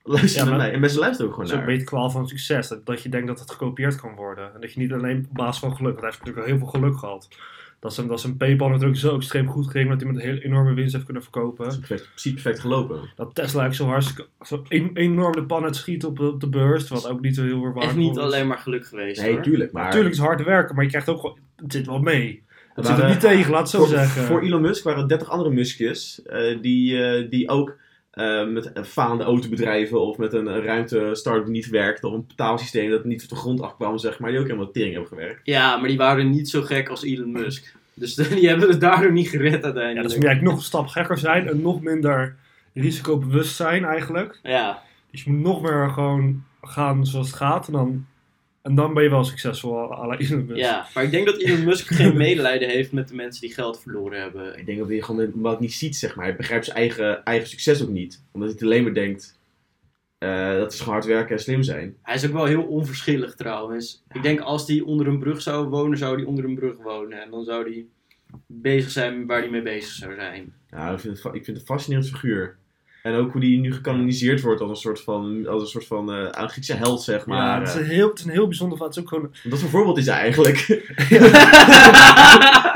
[0.04, 0.74] luister Ja, naar maar- mij.
[0.74, 1.86] En mensen luisteren ook Dat gewoon is ook een naar.
[1.86, 2.68] beetje kwaal van succes.
[2.68, 4.54] Dat, dat je denkt dat het gekopieerd kan worden.
[4.54, 6.00] En dat je niet alleen op basis van geluk.
[6.00, 7.28] Want hij heeft natuurlijk al heel veel geluk gehad.
[7.86, 9.90] Dat zijn, dat zijn PayPal natuurlijk zo extreem goed ging.
[9.90, 12.08] Dat hij met een hele enorme winst heeft kunnen Dat is verkopen.
[12.12, 13.00] precies perfect gelopen.
[13.16, 16.50] Dat Tesla eigenlijk zo hartstikke zo een, enorm de pan uit schiet op, op de
[16.50, 16.88] beurs.
[16.88, 18.24] Wat ook niet zo heel erg echt waardevol niet is.
[18.24, 19.42] alleen maar geluk geweest Nee, hoor.
[19.42, 19.84] tuurlijk, maar...
[19.84, 20.76] Natuurlijk is het hard werken.
[20.76, 21.38] Maar je krijgt ook gewoon...
[21.56, 22.44] Het zit wel mee.
[22.76, 24.24] Dat zit er niet tegen, laat het zo voor, zeggen.
[24.24, 27.78] Voor Elon Musk waren er 30 andere Muskjes eh, die, eh, die ook
[28.16, 32.90] eh, met faande autobedrijven of met een, een ruimte-start die niet werkte of een betaalsysteem
[32.90, 35.42] dat niet op de grond afkwam, zeg maar, die ook helemaal tering hebben gewerkt.
[35.44, 37.76] Ja, maar die waren niet zo gek als Elon Musk.
[37.94, 40.04] Dus die hebben het daardoor niet gered ja, uiteindelijk.
[40.04, 42.36] dus moet je eigenlijk nog een stap gekker zijn en nog minder
[42.74, 44.40] risicobewust zijn eigenlijk.
[44.44, 48.06] Ja, Dus je moet nog meer gewoon gaan zoals het gaat en dan,
[48.66, 50.60] en dan ben je wel succesvol à la Elon Musk.
[50.60, 53.80] ja, maar ik denk dat Elon Musk geen medelijden heeft met de mensen die geld
[53.82, 54.58] verloren hebben.
[54.58, 56.26] Ik denk dat hij gewoon het niet ziet, zeg maar.
[56.26, 58.24] Hij begrijpt zijn eigen, eigen succes ook niet.
[58.32, 59.40] Omdat hij alleen maar denkt,
[60.18, 61.96] eh, dat is gewoon hard werken en slim zijn.
[62.02, 64.04] Hij is ook wel heel onverschillig trouwens.
[64.14, 67.22] Ik denk als hij onder een brug zou wonen, zou hij onder een brug wonen.
[67.22, 67.86] En dan zou hij
[68.46, 70.54] bezig zijn waar hij mee bezig zou zijn.
[70.70, 72.58] Ja, ik vind het, ik vind het een fascinerend figuur.
[73.06, 76.14] En ook hoe die nu gekanoniseerd wordt als een soort van, als een soort van
[76.14, 77.38] eh Griekse held, zeg maar.
[77.38, 78.96] Maar het, is een heel, het is een heel bijzonder verhaal.
[78.96, 79.60] Het is ook gewoon...
[79.60, 80.58] Voor voorbeeld is hij eigenlijk?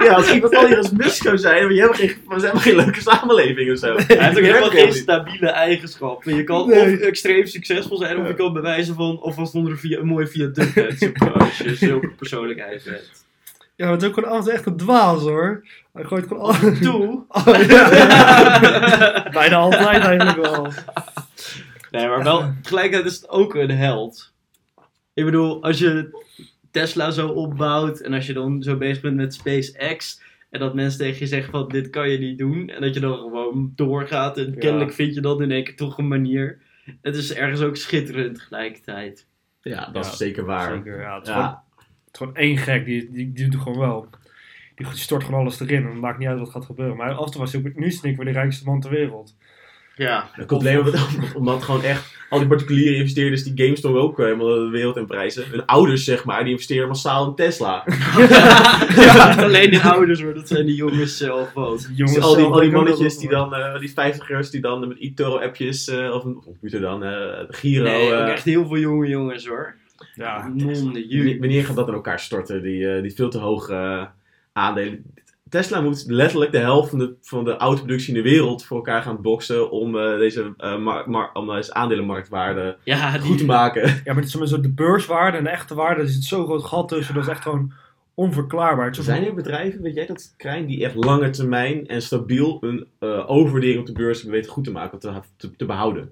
[0.04, 2.62] ja, als iemand al hier als Musk zou zijn, maar je hebt geen, we hebben
[2.62, 3.96] geen leuke samenleving of zo.
[3.96, 6.36] Hij heeft ook Dat helemaal geen stabiele eigenschappen.
[6.36, 6.94] Je kan Nee.
[6.94, 10.08] of extreem succesvol zijn, of je kan bewijzen van of als onder een, via, een
[10.08, 11.34] mooie viaduct hebt.
[11.34, 13.19] Als je zulke persoonlijkheid hebt.
[13.80, 15.66] Ja, maar het is ook gewoon altijd echt een dwaas hoor.
[15.94, 16.54] Hij gooit gewoon al...
[16.82, 17.24] Toe!
[17.48, 19.30] Oh, ja.
[19.40, 20.68] Bijna altijd eigenlijk wel.
[21.92, 24.34] Nee, maar wel, tegelijkertijd is het ook een held.
[25.14, 26.24] Ik bedoel, als je
[26.72, 31.00] Tesla zo opbouwt en als je dan zo bezig bent met SpaceX en dat mensen
[31.00, 34.38] tegen je zeggen van dit kan je niet doen en dat je dan gewoon doorgaat
[34.38, 34.58] en Ja.
[34.60, 36.60] kennelijk vind je dan in één keer toch een manier.
[37.02, 39.26] Het is ergens ook schitterend tegelijkertijd.
[39.62, 40.74] Ja, dat Ja, is zeker waar.
[40.76, 41.16] Zeker, ja.
[41.20, 41.34] Het is,
[42.20, 44.10] gewoon één gek, die, die, die doet het gewoon wel.
[44.76, 46.96] Die stort gewoon alles erin en het maakt niet uit wat gaat gebeuren.
[46.96, 48.90] Maar af en toe was hij ook, nu is hij weer de rijkste man ter
[48.90, 49.36] wereld.
[49.96, 54.20] Ja, dat komt alleen maar omdat gewoon echt al die particuliere investeerders die GameStop ook
[54.20, 55.50] eh, helemaal de wereld in prijzen.
[55.50, 57.84] Hun ouders, zeg maar, die investeren massaal in Tesla.
[58.96, 59.36] ja.
[59.36, 61.78] alleen de ouders hoor, dat zijn die jongens zelf ook.
[61.78, 64.88] Die Dus jongens al die, al die mannetjes die dan, eh, die vijftigers die dan
[64.88, 67.04] met eToro-appjes, eh, of een computer dan,
[67.50, 67.84] Giro.
[67.84, 69.76] Nee, ook eh, echt heel veel jonge jongens hoor.
[70.14, 71.40] Ja, Monde, wanneer, jullie.
[71.40, 74.06] wanneer gaat dat in elkaar storten, die, eh, die veel te hoge eh,
[74.54, 75.04] aandelen?
[75.50, 79.02] Tesla moet letterlijk de helft van de, van de autoproductie in de wereld voor elkaar
[79.02, 83.82] gaan boksen om, eh, deze, eh, mar- om deze aandelenmarktwaarde Ja, die, goed te maken.
[83.88, 86.64] ja, maar het is zo de beurswaarde en de echte waarde, er zit zo'n groot
[86.64, 87.74] gat tussen, dat is echt gewoon
[88.14, 88.86] onverklaarbaar.
[88.86, 92.58] Het is Zijn er bedrijven, weet jij dat, Krijn, die echt lange termijn en stabiel
[92.62, 96.12] een eh overwaardering op de beurs hebben weten goed te maken, te, te, te behouden?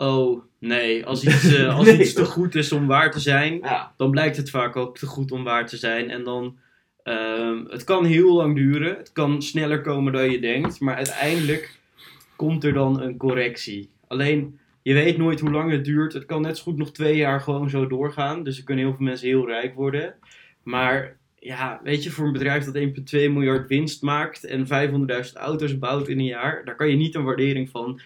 [0.00, 1.06] Oh, nee.
[1.06, 3.92] Als iets, eh, als Nee, iets te goed is om waar te zijn, Ja.
[3.96, 6.10] dan blijkt het vaak ook te goed om waar te zijn.
[6.10, 6.56] En dan,
[7.02, 8.96] ehm, het kan heel lang duren.
[8.96, 10.80] Het kan sneller komen dan je denkt.
[10.80, 11.78] Maar uiteindelijk
[12.36, 13.90] komt er dan een correctie.
[14.06, 16.12] Alleen, je weet nooit hoe lang het duurt.
[16.12, 18.42] Het kan net zo goed nog twee jaar gewoon zo doorgaan.
[18.42, 20.14] Dus er kunnen heel veel mensen heel rijk worden.
[20.62, 25.78] Maar ja, weet je, voor een bedrijf dat 1,2 miljard winst maakt en 500.000 auto's
[25.78, 28.00] bouwt in een jaar, daar kan je niet een waardering van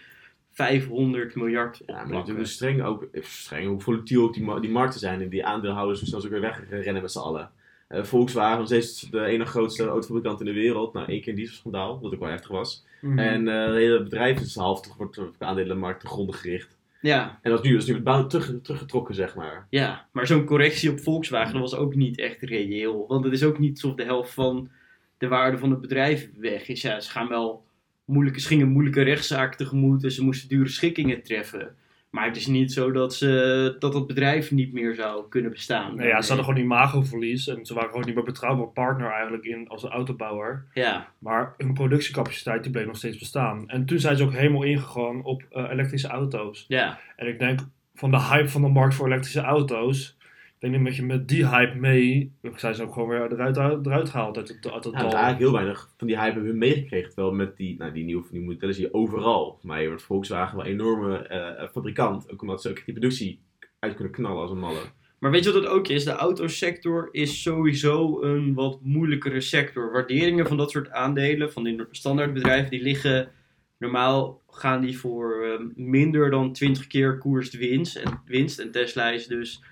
[0.55, 4.99] 500 miljard Ja, maar natuurlijk streng ook, eh, streng hoe volatiel ook die, die markten
[4.99, 7.51] zijn en die aandeelhouders snel ze ook weer wegrennen met z'n allen.
[7.87, 10.93] Eh, Volkswagen, nog steeds de ene grootste autofabrikant in de wereld.
[10.93, 12.85] Nou, één keer een dieselschandaal, wat ook wel heftig was.
[13.01, 13.19] Mhm.
[13.19, 16.77] En eh het hele bedrijf is half wordt op de aandelenmarkt te gronden gericht.
[17.01, 19.67] Ja, En dat is nu, dat is nu bouw- terug, teruggetrokken, zeg maar.
[19.69, 23.05] ja, maar zo'n correctie op Volkswagen dat was ook niet echt reëel.
[23.07, 24.69] Want het is ook niet alsof de helft van
[25.17, 26.81] de waarde van het bedrijf weg is.
[26.81, 27.65] Ja, ze gaan wel
[28.05, 31.75] moeilijke, ze gingen moeilijke rechtszaken tegemoet en ze moesten dure schikkingen treffen.
[32.09, 35.95] Maar het is niet zo dat, ze, dat het bedrijf niet meer zou kunnen bestaan.
[35.95, 39.43] Nou ja, ze hadden gewoon imagoverlies en ze waren gewoon niet meer betrouwbaar partner eigenlijk
[39.45, 40.65] in, als een autobouwer.
[40.73, 43.69] Ja, Maar hun productiecapaciteit die bleef nog steeds bestaan.
[43.69, 46.65] En toen zijn ze ook helemaal ingegaan op eh, elektrische auto's.
[46.67, 47.59] ja, En ik denk
[47.93, 50.17] van de hype van de markt voor elektrische auto's.
[50.59, 52.31] Ik denk dat je met die hype mee.
[52.55, 55.09] zijn ze ook gewoon weer eruit, eruit gehaald uit het, uit het Ja, dal.
[55.09, 57.13] dus eigenlijk heel weinig van die hype hebben we meegekregen.
[57.13, 59.57] Terwijl met die, nou, die nieuwe van die modellen zie je overal.
[59.59, 62.31] Voor mij wordt Volkswagen wel een enorme eh, fabrikant.
[62.31, 63.39] Ook omdat ze ook die productie
[63.79, 64.81] uit kunnen knallen als een malle.
[65.19, 66.03] Maar weet je wat het ook is?
[66.03, 69.91] De autosector is sowieso een wat moeilijkere sector.
[69.91, 73.31] Waarderingen van dat soort aandelen, van die standaardbedrijven, die liggen
[73.77, 77.95] normaal gaan die voor eh, minder dan 20 keer koers winst.
[77.95, 78.59] En, winst.
[78.59, 79.63] en Tesla is dus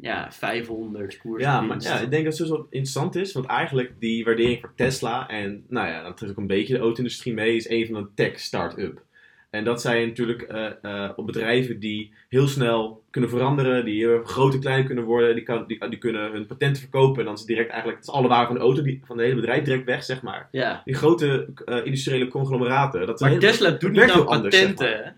[0.00, 3.32] ja, 500 koers Ja, maar ja, ik denk dat het dus wel interessant is.
[3.32, 6.80] Want eigenlijk die waardering voor Tesla en nou ja, dan trekt ook een beetje de
[6.80, 9.02] auto-industrie mee, is een van een tech start-up.
[9.50, 10.46] En dat zijn natuurlijk
[11.16, 15.44] op bedrijven die heel snel kunnen veranderen, die eh, groot en klein kunnen worden, die,
[15.44, 18.28] kan, die, die kunnen hun patenten verkopen en dan is direct eigenlijk, het is alle
[18.28, 20.48] waarde van de auto, die, van het hele bedrijf direct weg, zeg maar.
[20.50, 20.82] Ja.
[20.84, 21.48] Die grote
[21.84, 23.06] industriële conglomeraten.
[23.06, 25.00] Dat Maar heel- Tesla dat doet niet aan heel anders, zeg patenten.
[25.04, 25.14] maar.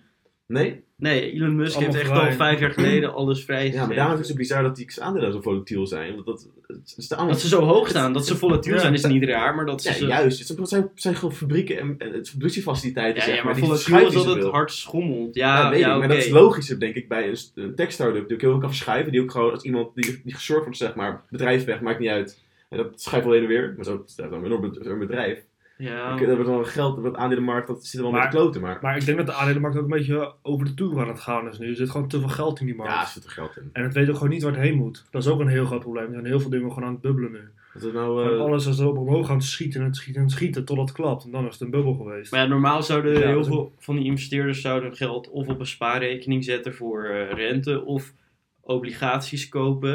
[0.53, 0.83] Nee?
[0.97, 2.33] Nee, Elon Musk heeft echt al vrij.
[2.33, 3.81] vijf jaar geleden alles vrijgegeven.
[3.81, 6.15] Ja, maar daarom is het zo bizar dat die aandelen zo volatiel zijn.
[6.15, 8.81] Want dat, de Dat ze zo hoog staan, dat ze volatiel Ja.
[8.81, 9.89] zijn is niet raar, maar dat ze...
[9.89, 10.49] Ja, zo- juist.
[10.49, 11.97] Het zijn, gewoon fabrieken en,
[12.31, 13.45] productiefaciliteiten, Ja, zeg ja, maar.
[13.53, 15.35] maar die volatiel is dat het hard schommelt.
[15.35, 15.99] Ja, Ja, weet ja, ik.
[15.99, 18.69] Maar dat is logischer, denk ik, bij een, een tech-startup die ook heel veel kan
[18.69, 19.13] verschuiven.
[19.13, 22.09] Die ook gewoon, als iemand die, die gesoord wordt, zeg maar, bedrijf weg, maakt niet
[22.11, 22.41] uit.
[22.69, 23.73] En dat schuift wel heen en weer.
[23.77, 25.39] Maar zo het dan een enorm bed- een bedrijf.
[25.79, 26.13] Ja.
[26.15, 28.37] Ik- Dat wordt wel geld, dat wordt aandelenmarkt, dat zit er wel met Maar- de
[28.37, 28.61] kloten.
[28.61, 31.21] Maar Maar ik denk dat de aandelenmarkt ook een beetje over de toer aan het
[31.21, 31.69] gaan is nu.
[31.69, 32.93] Er zit gewoon te veel geld in die markt.
[32.93, 33.71] ja, er zit er geld in.
[33.73, 35.05] En het weet ook gewoon niet waar het heen moet.
[35.11, 36.05] Dat is ook een heel groot probleem.
[36.07, 37.41] Er zijn heel veel dingen gewoon aan het bubbelen nu.
[37.75, 40.27] Dat is nou, eh, alles is op omhoog aan het schieten en het schieten en
[40.27, 41.25] het schieten totdat het klapt.
[41.25, 42.31] En dan is het een bubbel geweest.
[42.33, 45.49] Maar ja, normaal zouden Ja, heel is veel van die investeerders zouden hun geld of
[45.49, 48.13] op een spaarrekening zetten voor eh, rente of
[48.61, 49.95] obligaties kopen.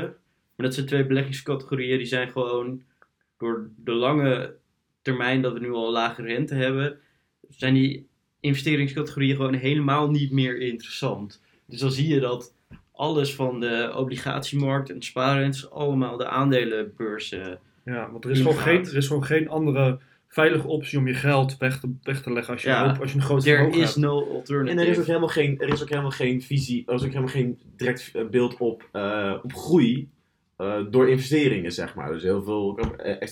[0.55, 2.81] Maar dat zijn twee beleggingscategorieën die zijn gewoon
[3.37, 4.55] door de lange
[5.07, 6.97] termijn dat we nu al lage rente hebben,
[7.49, 8.07] zijn die
[8.39, 11.41] investeringscategorieën gewoon helemaal niet meer interessant.
[11.65, 12.53] Dus dan zie je dat
[12.91, 17.45] alles van de obligatiemarkt en spaarrentes allemaal de aandelenbeurs eh,
[17.85, 21.13] Ja, want er is, gewoon geen, er is gewoon geen andere veilige optie om je
[21.13, 22.97] geld weg te, weg te leggen als je, Ja.
[22.99, 23.99] als je een groot There vermogen is hebt.
[24.05, 24.79] no alternative.
[24.79, 27.07] En er is ook helemaal geen, er is ook helemaal geen visie, er is ook
[27.07, 30.09] helemaal geen direct eh, beeld op, eh, op groei
[30.57, 32.11] eh, door investeringen, zeg maar.
[32.11, 32.79] Dus heel veel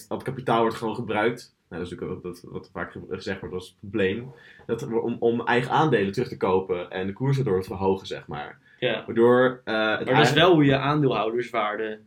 [0.08, 1.55] dat kapitaal wordt gewoon gebruikt.
[1.70, 4.32] Nou, dat is ook wat, wat, vaak ge- gezegd wordt als probleem.
[4.66, 8.28] Dat, om, om eigen aandelen terug te kopen en de koersen door te verhogen, zeg
[8.28, 8.60] maar.
[8.80, 9.04] Ja.
[9.06, 12.00] Waardoor eh, het Maar dat is wel hoe je aandeelhouderswaarde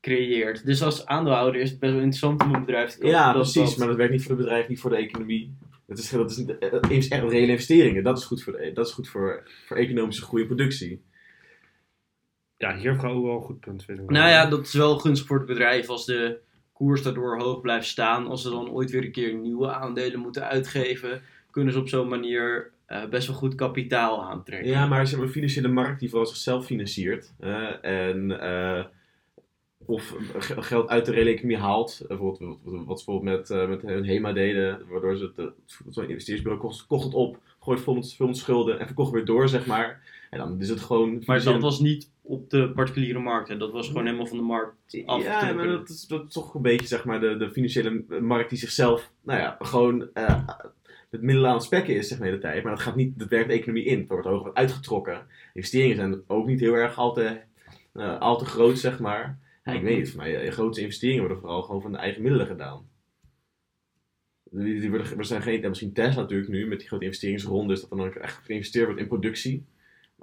[0.00, 0.66] creëert.
[0.66, 3.10] Dus als aandeelhouder is het best wel interessant om een bedrijf te kopen.
[3.10, 3.68] Ja, dat- precies.
[3.70, 5.54] dat- Maar dat werkt niet voor het bedrijf, niet voor de economie.
[5.86, 8.02] Dat is, dat is, een- het is echt reële investeringen.
[8.04, 11.02] Dat is goed voor, de, dat is goed voor, voor economische groei en productie.
[12.56, 14.10] Ja, hier heeft ook wel een goed punt, vind ik.
[14.10, 16.38] Nou ja, dat is wel gunstig voor het bedrijf als de
[16.82, 18.26] koers daardoor hoog blijft staan.
[18.26, 22.08] Als ze dan ooit weer een keer nieuwe aandelen moeten uitgeven, kunnen ze op zo'n
[22.08, 24.68] manier eh, best wel goed kapitaal aantrekken.
[24.70, 27.32] Ja, maar ze hebben een financiële markt die vooral zichzelf financiert.
[27.40, 28.84] eh, en eh,
[29.86, 32.04] of ge- geld uit de reële economie haalt.
[32.08, 34.80] Bijvoorbeeld, wat, ze bijvoorbeeld met, met hun HEMA deden.
[34.88, 35.52] Waardoor ze het,
[35.88, 37.38] zo'n investeringsbureau kocht, kocht het op.
[37.60, 40.00] Gooit vol met schulden en verkocht weer door, zeg maar.
[40.32, 41.22] En dan is het gewoon...
[41.26, 43.48] Maar dat was niet op de particuliere markt.
[43.48, 43.56] Hè.
[43.56, 45.22] Dat was gewoon helemaal van de markt af.
[45.22, 48.50] Ja, maar dat is, dat is toch een beetje zeg maar, de, de financiële markt
[48.50, 50.48] die zichzelf, nou ja, gewoon eh
[51.12, 52.62] het middel aan het spekken is zeg maar, de hele tijd.
[52.62, 53.98] Maar dat gaat niet, dat werkt de economie in.
[53.98, 55.26] Het wordt wat uitgetrokken.
[55.52, 57.40] Investeringen zijn ook niet heel erg al te,
[57.92, 59.38] eh, al te groot, zeg maar.
[59.64, 62.22] Ja, ik weet niet, voor mij, eh, grote investeringen worden vooral gewoon van de eigen
[62.22, 62.90] middelen gedaan.
[64.50, 67.80] Die, die worden, er zijn geen, ja, misschien Tesla natuurlijk nu, met die grote investeringsrondes,
[67.80, 69.66] dat er dan ook echt geïnvesteerd wordt in productie.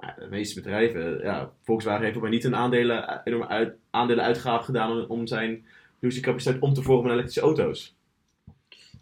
[0.00, 4.24] Maar de meeste bedrijven, ja, Volkswagen heeft ook maar niet een aandelen, enorme uit, aandelen
[4.24, 5.64] uitgave gedaan om, om zijn
[5.98, 7.94] productiecapaciteit om te vormen naar elektrische auto's.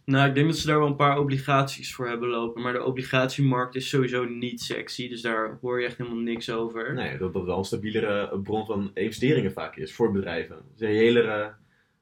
[0.05, 2.63] Nou, ik denk dat ze daar wel een paar obligaties voor hebben lopen.
[2.63, 5.09] Maar de obligatiemarkt is sowieso niet sexy.
[5.09, 6.95] Dus daar hoor je echt helemaal niks over.
[6.95, 10.57] Nee, dat dat wel een stabielere bron van investeringen vaak is voor bedrijven.
[10.57, 11.53] Het is een reëlere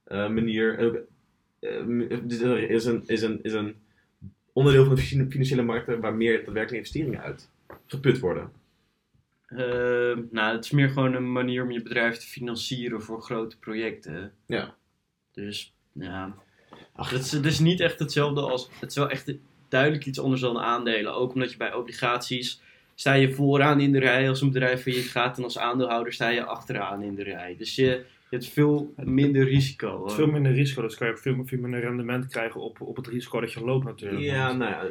[0.05, 0.79] eh, manier.
[0.79, 0.99] En ook,
[1.59, 3.75] eh, dit is, een, is, een, is een
[4.53, 7.51] onderdeel van de fin- financiële markten waar meer daadwerkelijk investeringen uit
[7.87, 8.51] geput worden.
[9.47, 13.59] Ehm, nou, het is meer gewoon een manier om je bedrijf te financieren voor grote
[13.59, 14.33] projecten.
[14.47, 14.75] Ja.
[15.33, 16.35] Dus, ja.
[16.93, 17.11] Ach.
[17.11, 18.71] Het is, het is niet echt hetzelfde als...
[18.81, 19.35] Het is wel echt
[19.69, 21.15] duidelijk iets anders dan aandelen.
[21.15, 22.61] Ook omdat je bij obligaties...
[22.99, 25.39] Sta je vooraan in de rij als een bedrijf failliet gaat.
[25.39, 27.55] En als aandeelhouder sta je achteraan in de rij.
[27.59, 30.01] Dus je, je hebt veel minder risico.
[30.03, 32.81] Het is veel minder risico, dus kan je ook veel, veel minder rendement krijgen op,
[32.81, 34.23] op het risico dat je loopt natuurlijk.
[34.23, 34.83] Ja, Want nou ja,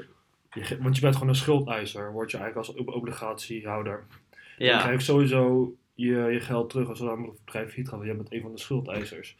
[0.54, 2.94] je, want je bent gewoon een schuldeiser, word je eigenlijk als ob-
[4.58, 4.80] Ja.
[4.82, 8.34] krijgt sowieso je, je geld terug als er een bedrijf failliet gaat, want je bent
[8.34, 9.38] een van de schuldeisers.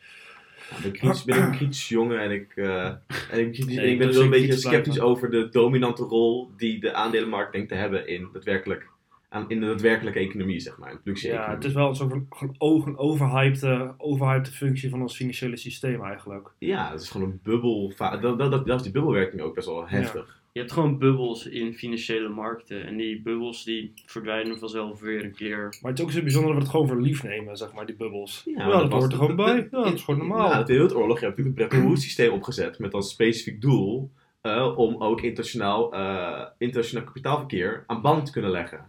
[0.70, 2.96] ik ben, kritisch, ben ik een kritisch jongen en ik, eh, en
[3.40, 6.80] ik, kritisch- Nee, ik ben dat wel een beetje sceptisch over de dominante rol die
[6.80, 8.88] de aandelenmarkt denkt te hebben in, daadwerkelijk,
[9.30, 10.92] aan, in de daadwerkelijke economie, zeg maar.
[10.92, 13.64] In de Ja, het is wel een soort van een overhyped,
[13.98, 16.52] overhyped functie van ons financiële systeem eigenlijk.
[16.60, 17.94] Ja, het is gewoon een bubbel.
[17.98, 20.44] dat, dat, dat is die bubbelwerking ook best wel heftig.
[20.56, 22.86] Je hebt gewoon bubbels in financiële markten.
[22.86, 25.78] En die bubbels die verdwijnen vanzelf weer een keer.
[25.82, 27.86] Maar het is ook zo bijzonder dat we het gewoon voor lief nemen, zeg maar,
[27.86, 28.42] die bubbels.
[28.46, 29.56] Ja, dat, hoort er gewoon bij.
[29.56, 30.50] Ja, dat is gewoon normaal.
[30.50, 33.62] Ja, de Tweede Wereldoorlog, je hebt natuurlijk het Bretton Woods systeem opgezet met als specifiek
[33.62, 38.86] doel eh, om ook internationaal, eh, internationaal kapitaalverkeer aan band te kunnen leggen.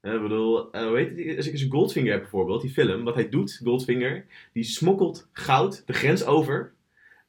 [0.00, 1.36] Eh, ik bedoel, hoe heet het?
[1.36, 5.82] Als ik eens Goldfinger heb bijvoorbeeld, die film, wat hij doet, Goldfinger, die smokkelt goud
[5.86, 6.72] de grens over.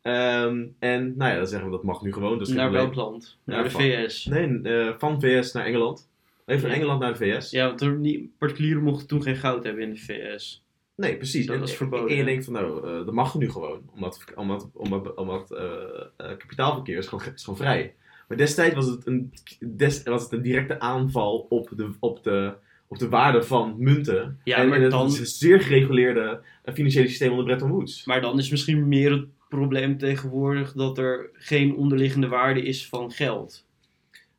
[0.02, 2.42] Ehm, en nou ja, dan zeggen we dat mag nu gewoon.
[2.54, 3.38] Naar welk land?
[3.46, 4.26] Ja, Naar de van- VS.
[4.26, 6.10] Nee, eh, van VS naar Engeland.
[6.46, 6.76] Even van Ja.
[6.76, 7.50] Engeland naar de VS.
[7.52, 10.64] Ja, want er, niet, particulieren mochten toen geen goud hebben in de VS.
[10.96, 11.46] Nee, precies.
[11.46, 12.10] Dat En- was verboden.
[12.10, 13.82] En je denkt van, nou, eh, dat mag nu gewoon.
[13.96, 17.94] Omdat, omdat, omdat, omdat eh, kapitaalverkeer is gewoon, is gewoon vrij.
[18.28, 22.54] Maar destijds was het een, des, was het een directe aanval op de, op de,
[22.88, 24.40] op de waarde van munten.
[24.44, 26.42] Ja, en, maar en het dan- een zeer gereguleerde
[26.74, 28.06] financiële systeem onder Bretton Woods.
[28.06, 33.12] Maar dan is misschien meer het probleem tegenwoordig dat er geen onderliggende waarde is van
[33.12, 33.66] geld.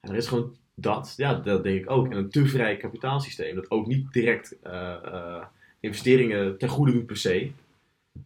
[0.00, 2.10] En er is gewoon dat, ja, dat denk ik ook.
[2.10, 5.44] En een te vrij kapitaalsysteem, dat ook niet direct eh, eh,
[5.80, 7.50] investeringen ten goede doet per se.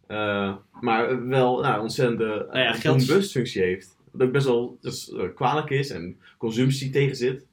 [0.07, 3.07] Eh, maar wel nou, ontzettende Nou ja, geld-
[3.53, 3.97] heeft.
[4.11, 7.45] Dat ook best wel dus, kwalijk is en consumptie tegen zit.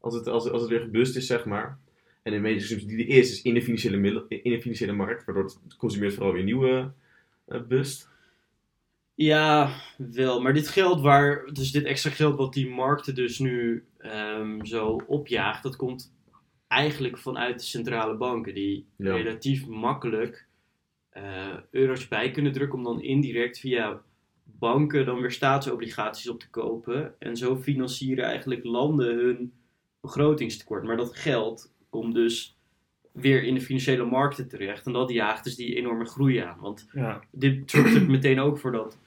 [0.00, 1.78] Als het, als, het- als het weer gebust is, zeg maar.
[2.22, 4.92] En de meeste consumptie die er is, is in de financiële, middel, in de financiële
[4.92, 5.24] markt.
[5.24, 6.90] Waardoor het consumeert vooral weer nieuwe
[7.68, 8.08] bust.
[9.14, 10.40] Ja, wel.
[10.42, 15.00] Maar dit geld waar, dus dit extra geld wat die markten dus nu ehm, zo
[15.06, 16.12] opjaagt, dat komt
[16.68, 19.14] eigenlijk vanuit de centrale banken die Ja.
[19.16, 20.46] relatief makkelijk
[21.10, 24.00] eh, euro's bij kunnen drukken om dan indirect via
[24.44, 27.14] banken dan weer staatsobligaties op te kopen.
[27.18, 29.52] En zo financieren eigenlijk landen hun
[30.00, 30.84] begrotingstekort.
[30.84, 32.56] Maar dat geld komt dus
[33.12, 34.86] weer in de financiële markten terecht.
[34.86, 36.58] En dat jaagt dus die enorme groei aan.
[36.60, 37.20] Want Ja.
[37.30, 38.98] dit zorgt er meteen ook voor dat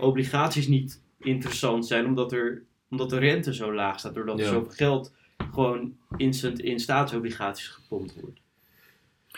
[0.00, 4.50] obligaties niet interessant zijn, omdat, er, omdat de rente zo laag staat, doordat er Ja.
[4.50, 5.14] zoveel geld
[5.52, 8.40] gewoon instant in staatsobligaties gepompt wordt.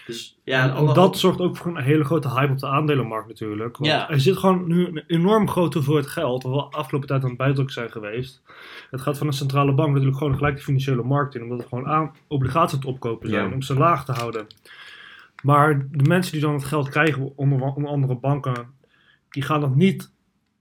[0.07, 3.77] Dus ja, en dat zorgt ook voor een hele grote hype op de aandelenmarkt natuurlijk.
[3.77, 4.11] Want Ja.
[4.11, 7.57] er zit gewoon nu een enorm grote hoeveelheid geld, wat we de afgelopen tijd aan
[7.59, 8.43] het zijn geweest.
[8.91, 11.69] Het gaat van de centrale bank natuurlijk gewoon gelijk de financiële markt in, omdat het
[11.69, 13.55] gewoon aan obligaties te opkopen zijn, Ja.
[13.55, 14.47] om ze laag te houden.
[15.43, 18.67] Maar de mensen die dan het geld krijgen, onder, onder andere banken,
[19.31, 20.13] die gaan dat niet...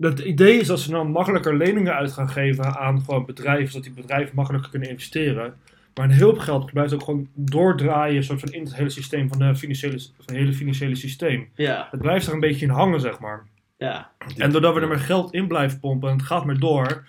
[0.02, 3.84] Het idee is dat ze dan makkelijker leningen uit gaan geven aan gewoon bedrijven, zodat
[3.84, 5.54] die bedrijven makkelijker kunnen investeren.
[5.96, 9.40] Maar een heel geld blijft ook gewoon doordraaien soort van in het hele systeem van,
[9.40, 11.50] de financiële, van het hele financiële systeem.
[11.56, 13.46] ja, Het blijft er een beetje in hangen, zeg maar.
[13.78, 17.04] ja, En doordat we er maar geld in blijven pompen en het gaat maar door,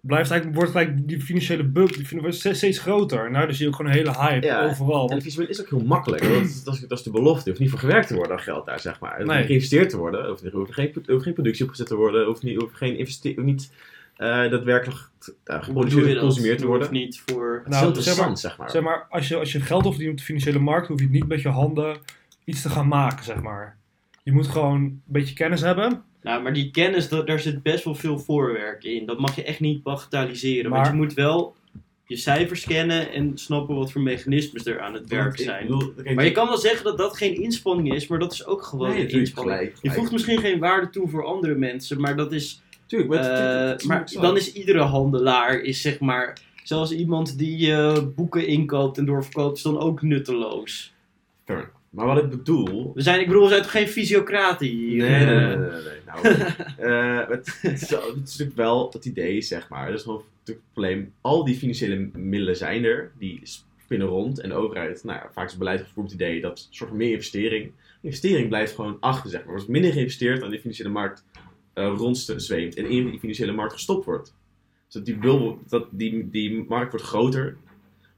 [0.00, 3.30] blijft eigenlijk, wordt eigenlijk die financiële bug die fin- wordt steeds, steeds groter.
[3.30, 5.10] Nou, dan zie je ook gewoon een hele hype Ja, overal.
[5.10, 6.22] En is ook heel makkelijk.
[6.24, 7.40] want Dat is, dat, is, dat is de belofte.
[7.42, 9.14] Er hoeft niet voor gewerkt te worden aan geld daar, zeg maar.
[9.16, 9.36] Hoeft Nee.
[9.38, 10.20] niet geïnvesteerd te worden.
[10.22, 12.20] Er hoeft, er hoeft geen, er hoeft geen productie opgezet te worden.
[12.20, 13.72] Er hoeft niet, er hoeft geen investe- niet
[14.16, 14.98] eh, daadwerkelijk
[15.44, 16.92] uh, geproduceerd geconsumeerd te Je hoeft worden.
[16.92, 17.54] niet voor...
[17.54, 18.70] Het is Nou, heel zeg interessant, zeg maar.
[18.70, 21.28] zeg maar, als je, als je geld verdient op de financiële markt, hoef je niet
[21.28, 21.96] met je handen
[22.44, 23.76] iets te gaan maken, zeg maar.
[24.22, 26.02] Je moet gewoon een beetje kennis hebben.
[26.22, 29.06] Nou, maar die kennis, dat, daar zit best wel veel voorwerk in.
[29.06, 30.70] Dat mag je echt niet bagatelliseren.
[30.70, 31.56] Want Maar- je moet wel
[32.06, 36.14] je cijfers kennen en snappen wat voor mechanismes er aan het werk Want zijn.
[36.14, 38.88] Maar je kan wel zeggen dat dat geen inspanning is, maar dat is ook gewoon
[38.90, 39.56] Nee, een inspanning.
[39.56, 42.62] gelijk, Je voegt misschien geen waarde toe voor andere mensen, maar dat is.
[42.86, 43.18] Tuurlijk, maar,
[43.70, 46.38] het- eh, maar dan is iedere handelaar, is zeg maar.
[46.62, 50.92] Zelfs iemand die eh, boeken inkoopt en doorverkoopt, is dan ook nutteloos.
[51.44, 51.70] Fair.
[51.90, 52.92] Maar wat ik bedoel...
[52.94, 55.10] We zijn, ik bedoel, we zijn toch geen fysiocraten hier?
[55.10, 56.00] Nee, nee, nee, nee.
[56.06, 56.26] Nou,
[56.78, 59.86] eh, het, het, is, het is natuurlijk wel het idee, zeg maar.
[59.86, 61.12] Dat is gewoon het probleem.
[61.20, 63.12] Al die financiële middelen zijn er.
[63.18, 63.40] Die
[63.76, 64.40] spinnen rond.
[64.40, 66.98] En de overheid, nou ja, vaak is het beleid gevoerd het idee dat soort van
[66.98, 67.72] meer investering.
[68.00, 69.48] investering blijft gewoon achter, zeg maar.
[69.48, 71.24] Er wordt minder geïnvesteerd dan die financiële markt
[71.72, 72.74] eh rondzweemt.
[72.74, 74.34] En in die financiële markt gestopt wordt.
[74.84, 77.56] Dus dat die, bul, dat die, die markt wordt groter.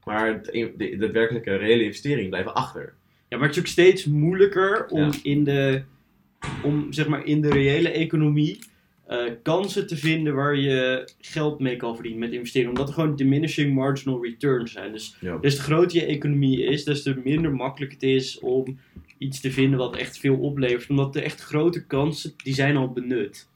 [0.03, 2.93] Maar de, de, daadwerkelijke reële investeringen blijven achter.
[3.31, 5.11] Ja, maar het is ook steeds moeilijker om, Ja.
[5.23, 5.83] in, de,
[6.63, 8.59] om zeg maar in de reële economie
[9.07, 12.69] eh, kansen te vinden waar je geld mee kan verdienen met investeren.
[12.69, 14.91] Omdat er gewoon diminishing marginal returns zijn.
[14.91, 15.37] Dus Ja.
[15.37, 18.79] des te groter je economie is, des te minder makkelijk het is om
[19.17, 20.89] iets te vinden wat echt veel oplevert.
[20.89, 23.49] Omdat de echt grote kansen, die zijn al benut.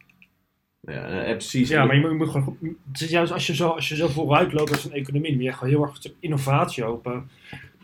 [0.82, 1.70] Ja, eh, precies.
[1.70, 2.58] Ja, maar je moet, je moet gewoon.
[2.92, 5.38] Het is juist als je zo, als je zo vooruit loopt als een economie, dan
[5.38, 7.30] ben je gewoon heel erg innovatie open.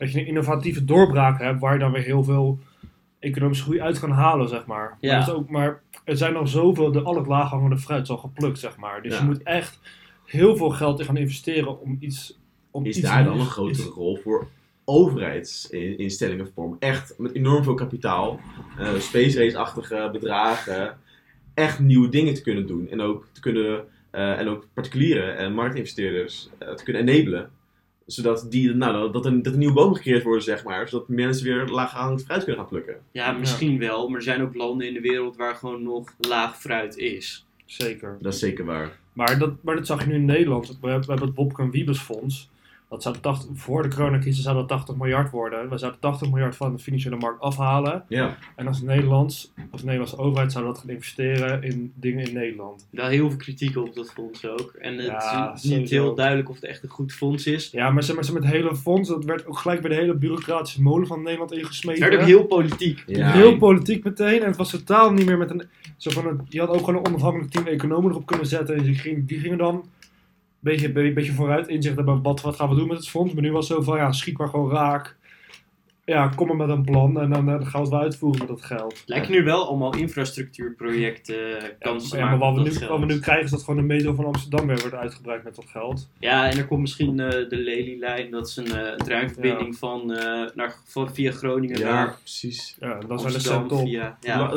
[0.01, 2.59] Dat je een innovatieve doorbraak hebt waar je dan weer heel veel
[3.19, 4.97] economische groei uit kan halen, zeg maar.
[4.99, 5.17] Ja.
[5.19, 8.59] Maar, ook, maar er zijn nog zoveel, de, al het laaghangende fruit is al geplukt,
[8.59, 9.01] zeg maar.
[9.01, 9.19] Dus Ja.
[9.19, 9.79] je moet echt
[10.25, 12.39] heel veel geld in gaan investeren om iets.
[12.71, 14.47] Om is iets daar dan een grotere iets- rol voor
[14.85, 16.77] overheidsinstellingen vormen.
[16.79, 18.39] Echt met enorm veel kapitaal,
[18.77, 20.97] eh space race-achtige bedragen,
[21.53, 22.87] echt nieuwe dingen te kunnen doen.
[22.89, 27.49] En ook, te kunnen, eh, en ook particulieren en marktinvesteerders eh, te kunnen enablen.
[28.11, 30.89] Zodat die, nou, dat, er, dat er nieuwe bomen gecreëerd worden, zeg maar.
[30.89, 32.95] Zodat mensen weer laaghangend fruit kunnen gaan plukken.
[33.11, 36.59] Ja, misschien wel, maar er zijn ook landen in de wereld waar gewoon nog laag
[36.59, 37.45] fruit is.
[37.65, 38.17] Zeker.
[38.21, 38.99] Dat is zeker waar.
[39.13, 40.67] Maar dat, maar dat zag je nu in Nederland.
[40.67, 42.49] We hebben, we hebben het Wiebes Fonds.
[42.91, 45.69] Dat zou 80, voor de coronacrisis zou dat 80 miljard worden.
[45.69, 48.03] We zouden 80 miljard van de financiële markt afhalen.
[48.07, 52.33] Ja, En als, Nederlands, als de Nederlandse overheid zou dat gaan investeren in dingen in
[52.33, 52.87] Nederland.
[52.91, 54.73] Daar heel veel kritiek op dat fonds ook.
[54.79, 55.93] En het Ja, is niet sowieso.
[56.03, 57.69] heel duidelijk of het echt een goed fonds is.
[57.71, 59.95] Ja, maar ze maar, ze met het hele fonds, dat werd ook gelijk bij de
[59.95, 62.09] hele bureaucratische molen van Nederland Het ingesmeten.
[62.09, 63.03] werd ook heel politiek.
[63.07, 63.31] ja.
[63.31, 64.39] Heel politiek meteen.
[64.41, 65.63] En het was totaal niet meer met een.
[65.97, 68.75] Zo van een, je had ook gewoon een onafhankelijk team economen erop kunnen zetten.
[68.75, 69.85] En die, ging, die gingen dan
[70.61, 73.33] beetje, be- beetje vooruit inzicht hebben wat, wat gaan we doen met het fonds.
[73.33, 75.19] Maar nu was het zo van, ja, schiet maar gewoon raak.
[76.05, 78.39] Ja, kom maar met een plan en dan, eh, dan gaan we het wel uitvoeren
[78.39, 79.03] met dat geld.
[79.05, 82.79] Lijkt nu wel allemaal infrastructuurprojecten eh, kansen te ja, maken maar wat we, nu, dat
[82.89, 83.11] wat we geld.
[83.11, 86.09] nu krijgen is dat gewoon de metro van Amsterdam weer wordt uitgebreid met dat geld.
[86.19, 88.31] Ja, en er komt misschien eh, de Lelylijn.
[88.31, 92.77] Dat is een, eh, een treinverbinding van, eh, naar, van, via Groningen Ja, naar precies.
[92.79, 93.81] Ja, dan zijn de op.
[93.87, 94.51] Via, Ja.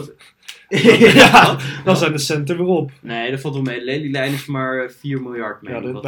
[1.14, 1.56] ja.
[1.84, 2.90] Dan zijn de centen weer op.
[3.00, 3.78] Nee, dat valt wel mee.
[3.78, 5.74] De Lelylijn is maar eh, 4 miljard mee.
[5.74, 6.02] Ja, dit- maar,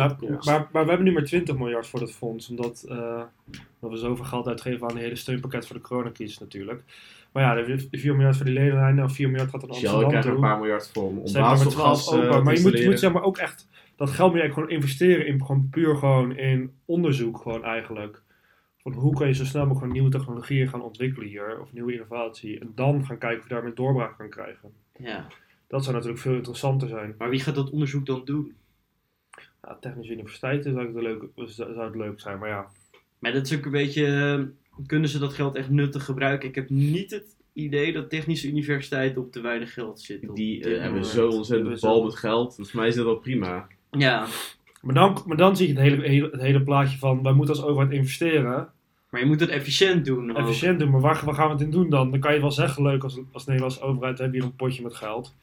[0.44, 2.48] maar, maar we hebben nu maar 20 miljard voor dat fonds.
[2.50, 3.22] Omdat eh,
[3.80, 6.82] dat we zoveel geld uitgeven aan het hele steunpakket voor de coronacrisis natuurlijk.
[7.32, 10.26] Maar ja, de 4 miljard voor die ledenlijn en 4 miljard gaat Shell Amsterdam krijgt
[10.26, 12.98] er een paar miljard voor om, maar 12 waterstofgas eh, Maar je moet, je moet
[13.00, 13.68] zeg maar ook echt...
[13.96, 18.22] Dat geld moet je eigenlijk gewoon investeren in gewoon puur gewoon in onderzoek gewoon eigenlijk.
[18.92, 21.60] Van hoe kan je zo snel mogelijk gewoon nieuwe technologieën gaan ontwikkelen hier.
[21.60, 22.58] Of nieuwe innovatie.
[22.60, 24.72] En dan gaan kijken of je daarmee doorbraak kan krijgen.
[24.98, 25.26] Ja.
[25.68, 27.14] Dat zou natuurlijk veel interessanter zijn.
[27.18, 28.54] Maar wie gaat dat onderzoek dan doen?
[29.62, 32.38] Ja, technische universiteiten zou het, leuk, zou het leuk zijn.
[32.38, 32.66] Maar ja,
[33.18, 34.06] Maar dat is ook een beetje.
[34.06, 36.48] eh, Kunnen ze dat geld echt nuttig gebruiken?
[36.48, 40.28] Ik heb niet het idee dat technische universiteiten op te weinig geld zitten.
[40.30, 42.54] op Die eh, hebben zo ontzettend bal met geld.
[42.54, 43.66] Voor mij is dat wel prima.
[43.90, 44.26] Ja,
[44.82, 47.54] Maar dan, maar dan zie je het hele, hele, het hele plaatje van, wij moeten
[47.54, 48.72] als overheid investeren,
[49.16, 50.36] maar je moet het efficiënt doen.
[50.36, 52.10] efficiënt doen, maar waar, waar gaan we het in doen dan?
[52.10, 54.94] Dan kan je wel zeggen, leuk als, als Nederlandse overheid, hebben hier een potje met
[54.94, 55.34] geld.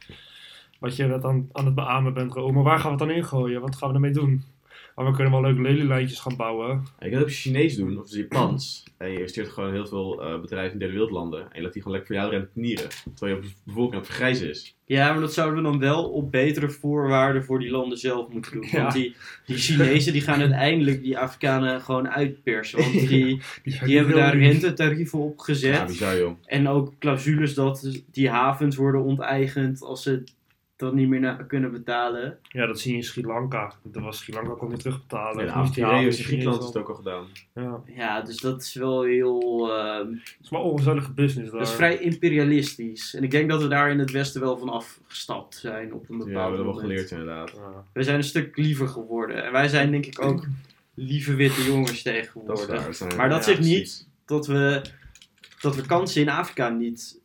[0.79, 3.61] Wat je dat aan, aan het beamen bent, maar waar gaan we het dan ingooien?
[3.61, 4.43] Wat gaan we ermee doen?
[4.95, 6.83] Maar we kunnen wel leuke lelielijntjes gaan bouwen.
[6.99, 8.83] Je kan het ook Chinees doen, of Japans.
[8.97, 11.39] En je investeert gewoon heel veel eh, bedrijven in derde wereldlanden.
[11.41, 12.89] En je laat die gewoon lekker voor jou rentenieren.
[13.15, 14.75] Terwijl je bevolking aan het vergrijzen is.
[14.85, 18.51] Ja, maar dat zouden we dan wel op betere voorwaarden voor die landen zelf moeten
[18.51, 18.67] doen.
[18.71, 18.81] Ja.
[18.81, 19.15] Want die,
[19.45, 22.79] die Chinezen die gaan uiteindelijk die Afrikanen gewoon uitpersen.
[22.79, 25.85] Want die, die hebben daar rentetarieven op Ja, gezet.
[25.87, 26.37] bizar joh.
[26.45, 30.23] En ook clausules dat die havens worden onteigend als ze
[30.83, 32.37] dat niet meer na- kunnen betalen.
[32.41, 33.73] Ja, dat zie je in Sri Lanka.
[33.83, 35.53] Dat was Sri Lanka kon niet terugbetalen.
[35.53, 37.25] Aventureus havens in Griekenland is het ook al gedaan.
[37.55, 39.69] Ja, Ja, dus dat is wel heel...
[39.75, 41.59] ehm, het is maar ongezellige business daar.
[41.59, 43.13] dat is vrij imperialistisch.
[43.15, 46.17] En ik denk dat we daar in het Westen wel van afgestapt zijn op een
[46.17, 47.51] Ja, we hebben wel geleerd inderdaad.
[47.51, 47.83] Ja.
[47.93, 49.43] We zijn een stuk liever geworden.
[49.45, 50.45] En wij zijn denk ik ook
[50.93, 52.65] lieve witte jongens Dat is tegenwoordig.
[52.67, 52.85] waar.
[52.85, 54.07] dat zijn- Maar dat ja, zegt niet precies.
[54.25, 54.81] dat we,
[55.61, 57.21] dat we kansen in Afrika niet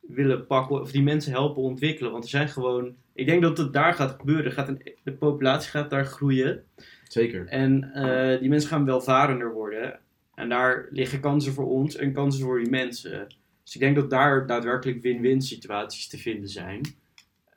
[0.00, 2.12] willen pakken of die mensen helpen ontwikkelen.
[2.12, 2.94] Want er zijn gewoon.
[3.14, 4.52] Ik denk dat het daar gaat gebeuren.
[4.52, 6.64] Gaat een, de populatie gaat daar groeien.
[7.08, 7.46] Zeker.
[7.46, 9.98] En eh, die mensen gaan welvarender worden.
[10.34, 13.26] En daar liggen kansen voor ons en kansen voor die mensen.
[13.64, 16.80] Dus ik denk dat daar daadwerkelijk win-win situaties te vinden zijn.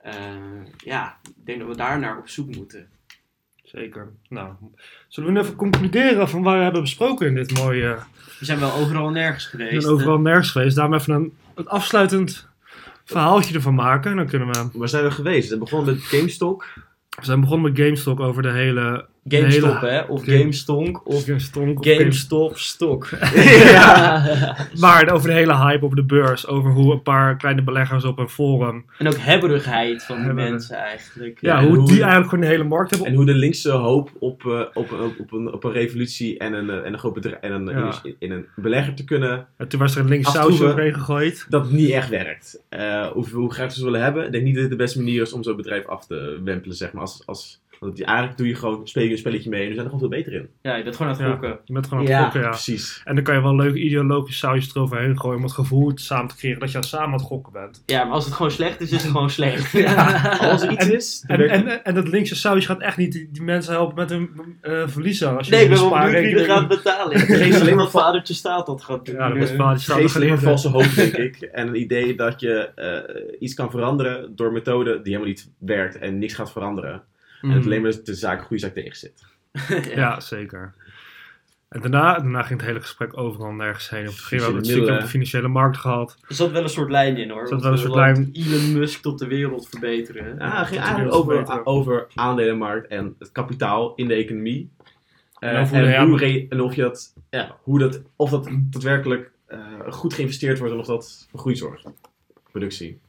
[0.00, 0.14] Eh,
[0.76, 2.88] ja, ik denk dat we daar naar op zoek moeten.
[3.62, 4.12] Zeker.
[4.28, 4.52] Nou,
[5.08, 7.98] zullen we nu even concluderen van waar we hebben besproken in dit mooie...
[8.38, 9.82] We zijn wel overal en nergens We geweest.
[9.82, 10.76] zijn overal nergens geweest.
[10.76, 12.48] Daarom even een, een afsluitend
[13.06, 14.10] verhaaltje ervan maken.
[14.10, 14.78] En dan kunnen we...
[14.78, 15.50] Waar zijn we geweest?
[15.50, 16.64] We begonnen met GameStok.
[17.08, 19.06] We zijn begonnen met GameStop over de hele...
[19.28, 20.00] GameStop, hè?
[20.00, 21.06] Of Game- GameStonk.
[21.06, 21.76] Of GameStop.
[21.80, 23.08] GameStop Stok.
[24.80, 26.46] Maar over de hele hype op de beurs.
[26.46, 28.84] Over hoe een paar kleine beleggers op een forum...
[28.98, 31.38] En ook hebberigheid van die mensen eigenlijk.
[31.40, 33.08] Ja, Ja, en hoe, hoe- die eigenlijk gewoon de hele markt hebben...
[33.08, 36.52] En hoe de linkse hoop op, eh, op, op, op, een, op een revolutie en
[36.52, 37.94] een, eh, en een groot bedrijf en een, Ja.
[38.02, 41.46] in, in een belegger te kunnen, En toen was er een links sausje overheen gegooid.
[41.48, 42.62] dat niet echt werkt.
[42.68, 45.22] Eh, hoe, hoe graag ze willen hebben, ik denk niet dat dit de beste manier
[45.22, 47.02] is om zo'n bedrijf af te wempelen, zeg maar.
[47.02, 49.86] Als, als, want eigenlijk doe je gewoon speel je een spelletje mee en we zijn
[49.86, 50.48] er gewoon veel beter in.
[50.62, 51.32] Ja, je bent gewoon aan het Ja.
[51.32, 51.58] gokken.
[51.64, 52.22] Je bent gewoon aan het Ja.
[52.22, 52.48] gokken, ja.
[52.48, 53.00] Precies.
[53.04, 56.36] En dan kan je wel leuke ideologische sausjes eroverheen gooien om het gevoel samen te
[56.36, 57.82] creëren dat je samen aan het gokken bent.
[57.86, 59.74] Ja, maar als het gewoon slecht is, is het gewoon slecht.
[60.50, 63.28] Als er iets is, En, werkt- en, en dat linkse sausje gaat echt niet die,
[63.32, 65.36] die mensen helpen met hun eh, verliezen.
[65.36, 67.18] Als je Nee, ik ben een wel benieuwd wie er gaat betalen.
[67.18, 69.14] Geen alleen maar vadertje staat dat gaat doen.
[69.14, 69.38] Ja, dat.
[69.38, 71.34] Die staan er geeft alleen maar valse hoop, denk ik.
[71.52, 75.98] En een idee dat je eh, iets kan veranderen door methode die helemaal niet werkt
[75.98, 77.02] en niks gaat veranderen.
[77.42, 79.24] En het alleen maar de zaak, goede zaak tegen zit.
[79.94, 80.74] Ja, zeker.
[81.68, 84.08] En daarna, daarna ging het hele gesprek overal nergens heen.
[84.08, 86.16] Of het ging ook het op de financiële markt gehad.
[86.28, 87.40] Er zat wel een soort lijn in hoor.
[87.40, 88.30] Er zat wel een soort lijn.
[88.32, 90.36] Elon Musk tot de wereld verbeteren.
[90.38, 94.70] Ja, het ging dat eigenlijk over, over aandelenmarkt en het kapitaal in de economie.
[95.38, 99.30] En hoe de- hoe re- en of, je dat, ja, hoe dat, of dat daadwerkelijk
[99.46, 99.58] eh,
[99.88, 101.86] goed geïnvesteerd wordt en of dat voor groei zorgt.
[102.50, 103.00] Productie.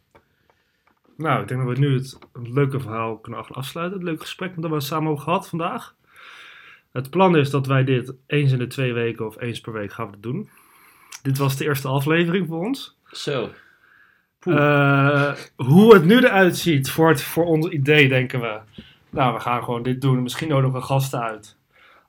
[1.18, 3.98] Nou, ik denk dat we nu het, leuke verhaal kunnen af- afsluiten.
[3.98, 5.96] Het leuke gesprek dat we samen hebben gehad vandaag.
[6.92, 9.92] Het plan is dat wij dit eens in de twee weken of eens per week
[9.92, 10.50] gaan we doen.
[11.22, 12.98] Dit was de eerste aflevering voor ons.
[13.12, 13.50] Zo.
[14.40, 18.60] Eh, hoe het nu eruit ziet voor, het, voor ons idee, denken we.
[19.10, 20.22] Nou, we gaan gewoon dit doen.
[20.24, 21.58] Misschien nodigen we gasten uit.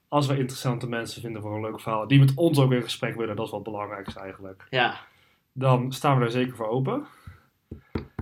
[0.09, 2.09] Als we interessante mensen vinden voor een leuk verhaal.
[2.09, 3.37] Die met ons ook in gesprek willen.
[3.37, 4.67] Dat is wat het belangrijkste eigenlijk.
[4.71, 5.01] Ja.
[5.53, 7.07] Dan staan we er zeker voor open.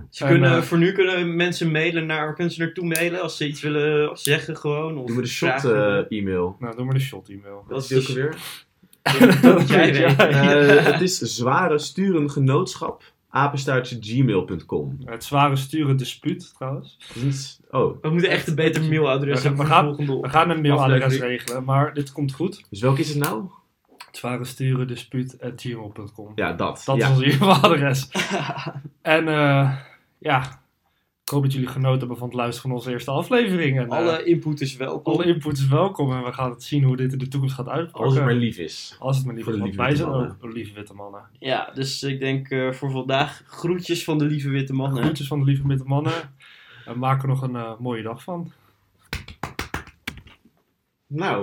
[0.09, 3.21] Ze En, kunnen, eh, voor nu kunnen mensen mailen naar, waar kunnen ze naartoe mailen
[3.21, 4.97] als ze iets willen zeggen gewoon?
[4.97, 6.55] Of Doen we de shot eh, e-mail.
[6.59, 7.65] Nou, doe maar de shot e-mail.
[7.67, 8.35] Wat is die ook alweer?
[9.41, 10.17] Dat jij weten.
[10.29, 13.03] Eh, het is zware sturen genootschap.
[13.29, 14.97] Apenstaartje gmail.com.
[15.05, 16.97] Het zware sturen dispuut trouwens.
[17.71, 20.61] Oh, We moeten echt een beter mailadres We hebben gaan- de volgende We gaan een
[20.61, 22.65] mailadres regelen, maar dit komt goed.
[22.69, 23.43] dus welke is het nou?
[24.05, 26.31] Het zware sturen dispuut at gmail.com.
[26.35, 26.81] Ja, dat.
[26.85, 27.09] Dat ja.
[27.09, 28.09] is ons e-mailadres.
[29.01, 29.75] en eh,
[30.19, 30.61] ja,
[31.23, 33.77] ik hoop dat jullie genoten hebben van het luisteren van onze eerste aflevering.
[33.79, 35.13] En, eh, Alle input is welkom.
[35.13, 37.67] alle input is welkom en we gaan het zien hoe dit in de toekomst gaat
[37.67, 38.03] uitpakken.
[38.05, 38.95] Als het maar lief is.
[38.99, 40.45] Als het maar lief Voor is, de want lieve wij zijn witte mannen.
[40.49, 41.21] ook lieve witte mannen.
[41.39, 45.03] Ja, dus ik denk eh, voor vandaag groetjes van de lieve witte mannen.
[45.03, 46.13] Groetjes van de lieve witte mannen.
[46.85, 48.51] En maak er nog een eh, mooie dag van.
[51.07, 51.41] Nou,